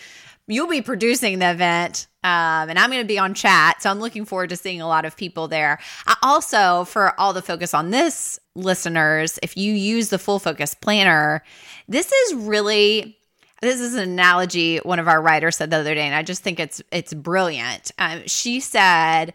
you'll 0.47 0.67
be 0.67 0.81
producing 0.81 1.39
the 1.39 1.49
event. 1.49 2.07
Um, 2.21 2.69
and 2.69 2.77
I'm 2.77 2.89
going 2.89 3.01
to 3.01 3.07
be 3.07 3.17
on 3.17 3.33
chat. 3.33 3.81
So 3.81 3.89
I'm 3.89 4.01
looking 4.01 4.25
forward 4.25 4.49
to 4.49 4.57
seeing 4.57 4.81
a 4.81 4.87
lot 4.87 5.05
of 5.05 5.15
people 5.15 5.47
there. 5.47 5.79
I 6.05 6.17
also, 6.21 6.83
for 6.83 7.17
all 7.17 7.31
the 7.31 7.41
focus 7.41 7.73
on 7.73 7.91
this 7.91 8.41
listeners, 8.55 9.39
if 9.41 9.55
you 9.55 9.73
use 9.73 10.09
the 10.09 10.19
full 10.19 10.37
focus 10.37 10.73
planner, 10.73 11.43
this 11.87 12.11
is 12.11 12.33
really 12.35 13.17
this 13.61 13.79
is 13.79 13.93
an 13.93 14.01
analogy 14.01 14.77
one 14.77 14.99
of 14.99 15.07
our 15.07 15.21
writers 15.21 15.57
said 15.57 15.69
the 15.69 15.77
other 15.77 15.95
day 15.95 16.05
and 16.05 16.15
i 16.15 16.23
just 16.23 16.43
think 16.43 16.59
it's 16.59 16.81
it's 16.91 17.13
brilliant. 17.13 17.91
Um, 17.99 18.23
she 18.27 18.59
said 18.59 19.33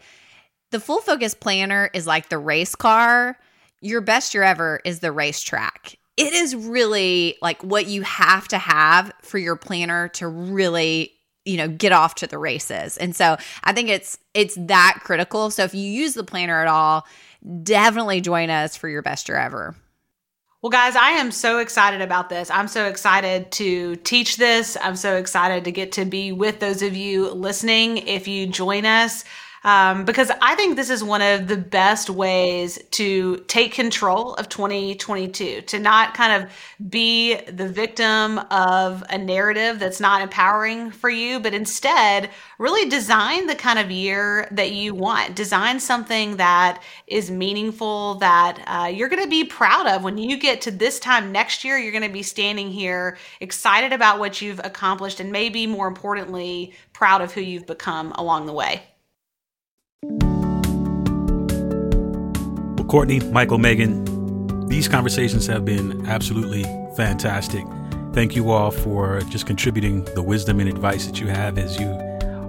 the 0.71 0.81
full 0.81 1.01
focus 1.01 1.35
planner 1.35 1.91
is 1.95 2.07
like 2.07 2.29
the 2.29 2.39
race 2.39 2.75
car. 2.75 3.39
Your 3.81 4.01
best 4.01 4.35
year 4.35 4.43
ever 4.43 4.81
is 4.85 5.01
the 5.01 5.13
racetrack. 5.13 5.97
It 6.17 6.33
is 6.33 6.57
really 6.57 7.37
like 7.43 7.63
what 7.63 7.87
you 7.87 8.03
have 8.03 8.49
to 8.49 8.59
have 8.59 9.13
for 9.23 9.39
your 9.39 9.57
planner 9.57 10.09
to 10.09 10.27
really 10.27 11.13
you 11.45 11.57
know 11.57 11.69
get 11.69 11.93
off 11.93 12.17
to 12.17 12.27
the 12.27 12.39
races. 12.39 12.97
And 12.97 13.15
so 13.15 13.37
i 13.65 13.73
think 13.73 13.89
it's 13.89 14.19
it's 14.35 14.57
that 14.59 15.01
critical. 15.03 15.51
So 15.51 15.65
if 15.65 15.75
you 15.75 15.89
use 15.89 16.15
the 16.15 16.25
planner 16.25 16.61
at 16.61 16.69
all 16.69 17.07
definitely 17.63 18.21
join 18.21 18.51
us 18.51 18.77
for 18.77 18.89
your 18.89 19.03
best 19.03 19.29
year 19.29 19.39
ever 19.39 19.77
well, 20.67 20.73
guys, 20.73 20.97
I 20.97 21.11
am 21.11 21.31
so 21.31 21.61
excited 21.61 22.01
about 22.01 22.29
this. 22.29 22.51
I'm 22.51 22.67
so 22.67 22.87
excited 22.87 23.53
to 23.53 23.95
teach 23.95 24.37
this. 24.37 24.77
I'm 24.83 24.97
so 24.97 25.15
excited 25.15 25.63
to 25.63 25.71
get 25.71 25.93
to 25.93 26.05
be 26.05 26.33
with 26.33 26.59
those 26.59 26.83
of 26.83 26.97
you 26.97 27.31
listening. 27.31 27.99
If 27.99 28.27
you 28.27 28.49
join 28.49 28.85
us, 28.85 29.23
um, 29.65 30.05
because 30.05 30.31
I 30.41 30.55
think 30.55 30.77
this 30.77 30.91
is 30.91 31.03
one 31.03 31.23
of 31.23 31.49
the 31.49 31.57
best 31.57 32.11
ways 32.11 32.79
to 32.93 33.39
take 33.49 33.73
control 33.73 34.35
of 34.35 34.49
2022, 34.49 35.63
to 35.63 35.79
not 35.79 36.15
kind 36.15 36.43
of 36.43 36.51
be 36.89 37.35
the 37.35 37.69
victim 37.69 38.39
of 38.51 39.03
a 39.11 39.19
narrative 39.19 39.79
that's 39.79 40.01
not 40.01 40.23
empowering 40.23 40.91
for 40.91 41.11
you, 41.11 41.41
but 41.41 41.55
instead 41.55 42.31
really 42.59 42.89
design 42.89 43.47
the 43.47 43.55
kind 43.55 43.79
of 43.79 43.91
year 43.91 44.49
that 44.53 44.73
you 44.73 44.95
want. 44.95 45.35
Design 45.35 45.81
something 45.81 46.37
that 46.37 46.83
is 47.07 47.31
meaningful, 47.31 48.17
that 48.17 48.63
uh, 48.67 48.87
you're 48.87 49.09
going 49.09 49.23
to 49.23 49.29
be 49.29 49.45
proud 49.45 49.87
of 49.87 50.05
when 50.05 50.19
you 50.19 50.37
get 50.39 50.61
to 50.63 50.71
this 50.71 50.99
time 50.99 51.33
next 51.33 51.65
year. 51.65 51.79
You're 51.79 51.93
going 51.93 52.03
to 52.03 52.09
be 52.09 52.23
standing 52.23 52.71
here 52.71 53.19
excited 53.41 53.93
about 53.93 54.19
what 54.19 54.41
you've 54.41 54.61
accomplished 54.65 55.21
and 55.21 55.33
maybe 55.33 55.67
more 55.67 55.87
importantly, 55.87 56.73
proud 56.93 57.21
of 57.21 57.33
who 57.33 57.41
you've 57.41 57.67
become 57.67 58.13
along 58.13 58.47
the 58.47 58.53
way. 58.53 58.83
Well, 62.77 62.87
Courtney, 62.87 63.21
Michael, 63.21 63.59
Megan, 63.59 64.05
these 64.69 64.89
conversations 64.89 65.47
have 65.47 65.65
been 65.65 66.07
absolutely 66.07 66.65
fantastic. 66.97 67.65
Thank 68.13 68.35
you 68.35 68.51
all 68.51 68.71
for 68.71 69.21
just 69.29 69.47
contributing 69.47 70.05
the 70.15 70.23
wisdom 70.23 70.61
and 70.61 70.69
advice 70.69 71.07
that 71.07 71.21
you 71.21 71.27
have 71.29 71.59
as 71.59 71.79
you 71.79 71.89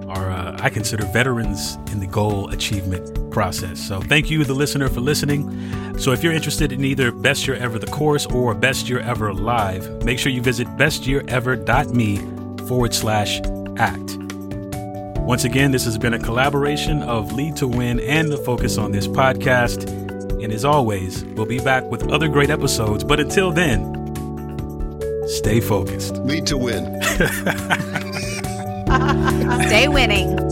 are, 0.08 0.30
uh, 0.30 0.56
I 0.60 0.70
consider, 0.70 1.04
veterans 1.06 1.76
in 1.92 2.00
the 2.00 2.06
goal 2.06 2.48
achievement 2.48 3.30
process. 3.30 3.78
So, 3.78 4.00
thank 4.00 4.30
you, 4.30 4.44
the 4.44 4.54
listener, 4.54 4.88
for 4.88 5.00
listening. 5.00 5.98
So, 5.98 6.12
if 6.12 6.22
you're 6.22 6.32
interested 6.32 6.72
in 6.72 6.84
either 6.84 7.12
Best 7.12 7.46
Year 7.46 7.56
Ever 7.56 7.78
the 7.78 7.86
course 7.86 8.26
or 8.26 8.54
Best 8.54 8.88
Year 8.88 9.00
Ever 9.00 9.34
live, 9.34 10.02
make 10.04 10.18
sure 10.18 10.32
you 10.32 10.40
visit 10.40 10.66
bestyearever.me 10.68 12.66
forward 12.66 12.94
slash 12.94 13.40
act. 13.76 14.27
Once 15.28 15.44
again, 15.44 15.70
this 15.70 15.84
has 15.84 15.98
been 15.98 16.14
a 16.14 16.18
collaboration 16.18 17.02
of 17.02 17.34
Lead 17.34 17.54
to 17.54 17.68
Win 17.68 18.00
and 18.00 18.32
the 18.32 18.38
Focus 18.38 18.78
on 18.78 18.92
This 18.92 19.06
podcast. 19.06 19.86
And 20.42 20.50
as 20.50 20.64
always, 20.64 21.22
we'll 21.22 21.44
be 21.44 21.58
back 21.58 21.84
with 21.84 22.10
other 22.10 22.28
great 22.28 22.48
episodes. 22.48 23.04
But 23.04 23.20
until 23.20 23.52
then, 23.52 23.94
stay 25.28 25.60
focused. 25.60 26.16
Lead 26.16 26.46
to 26.46 26.56
Win. 26.56 26.98
stay 29.68 29.88
winning. 29.88 30.47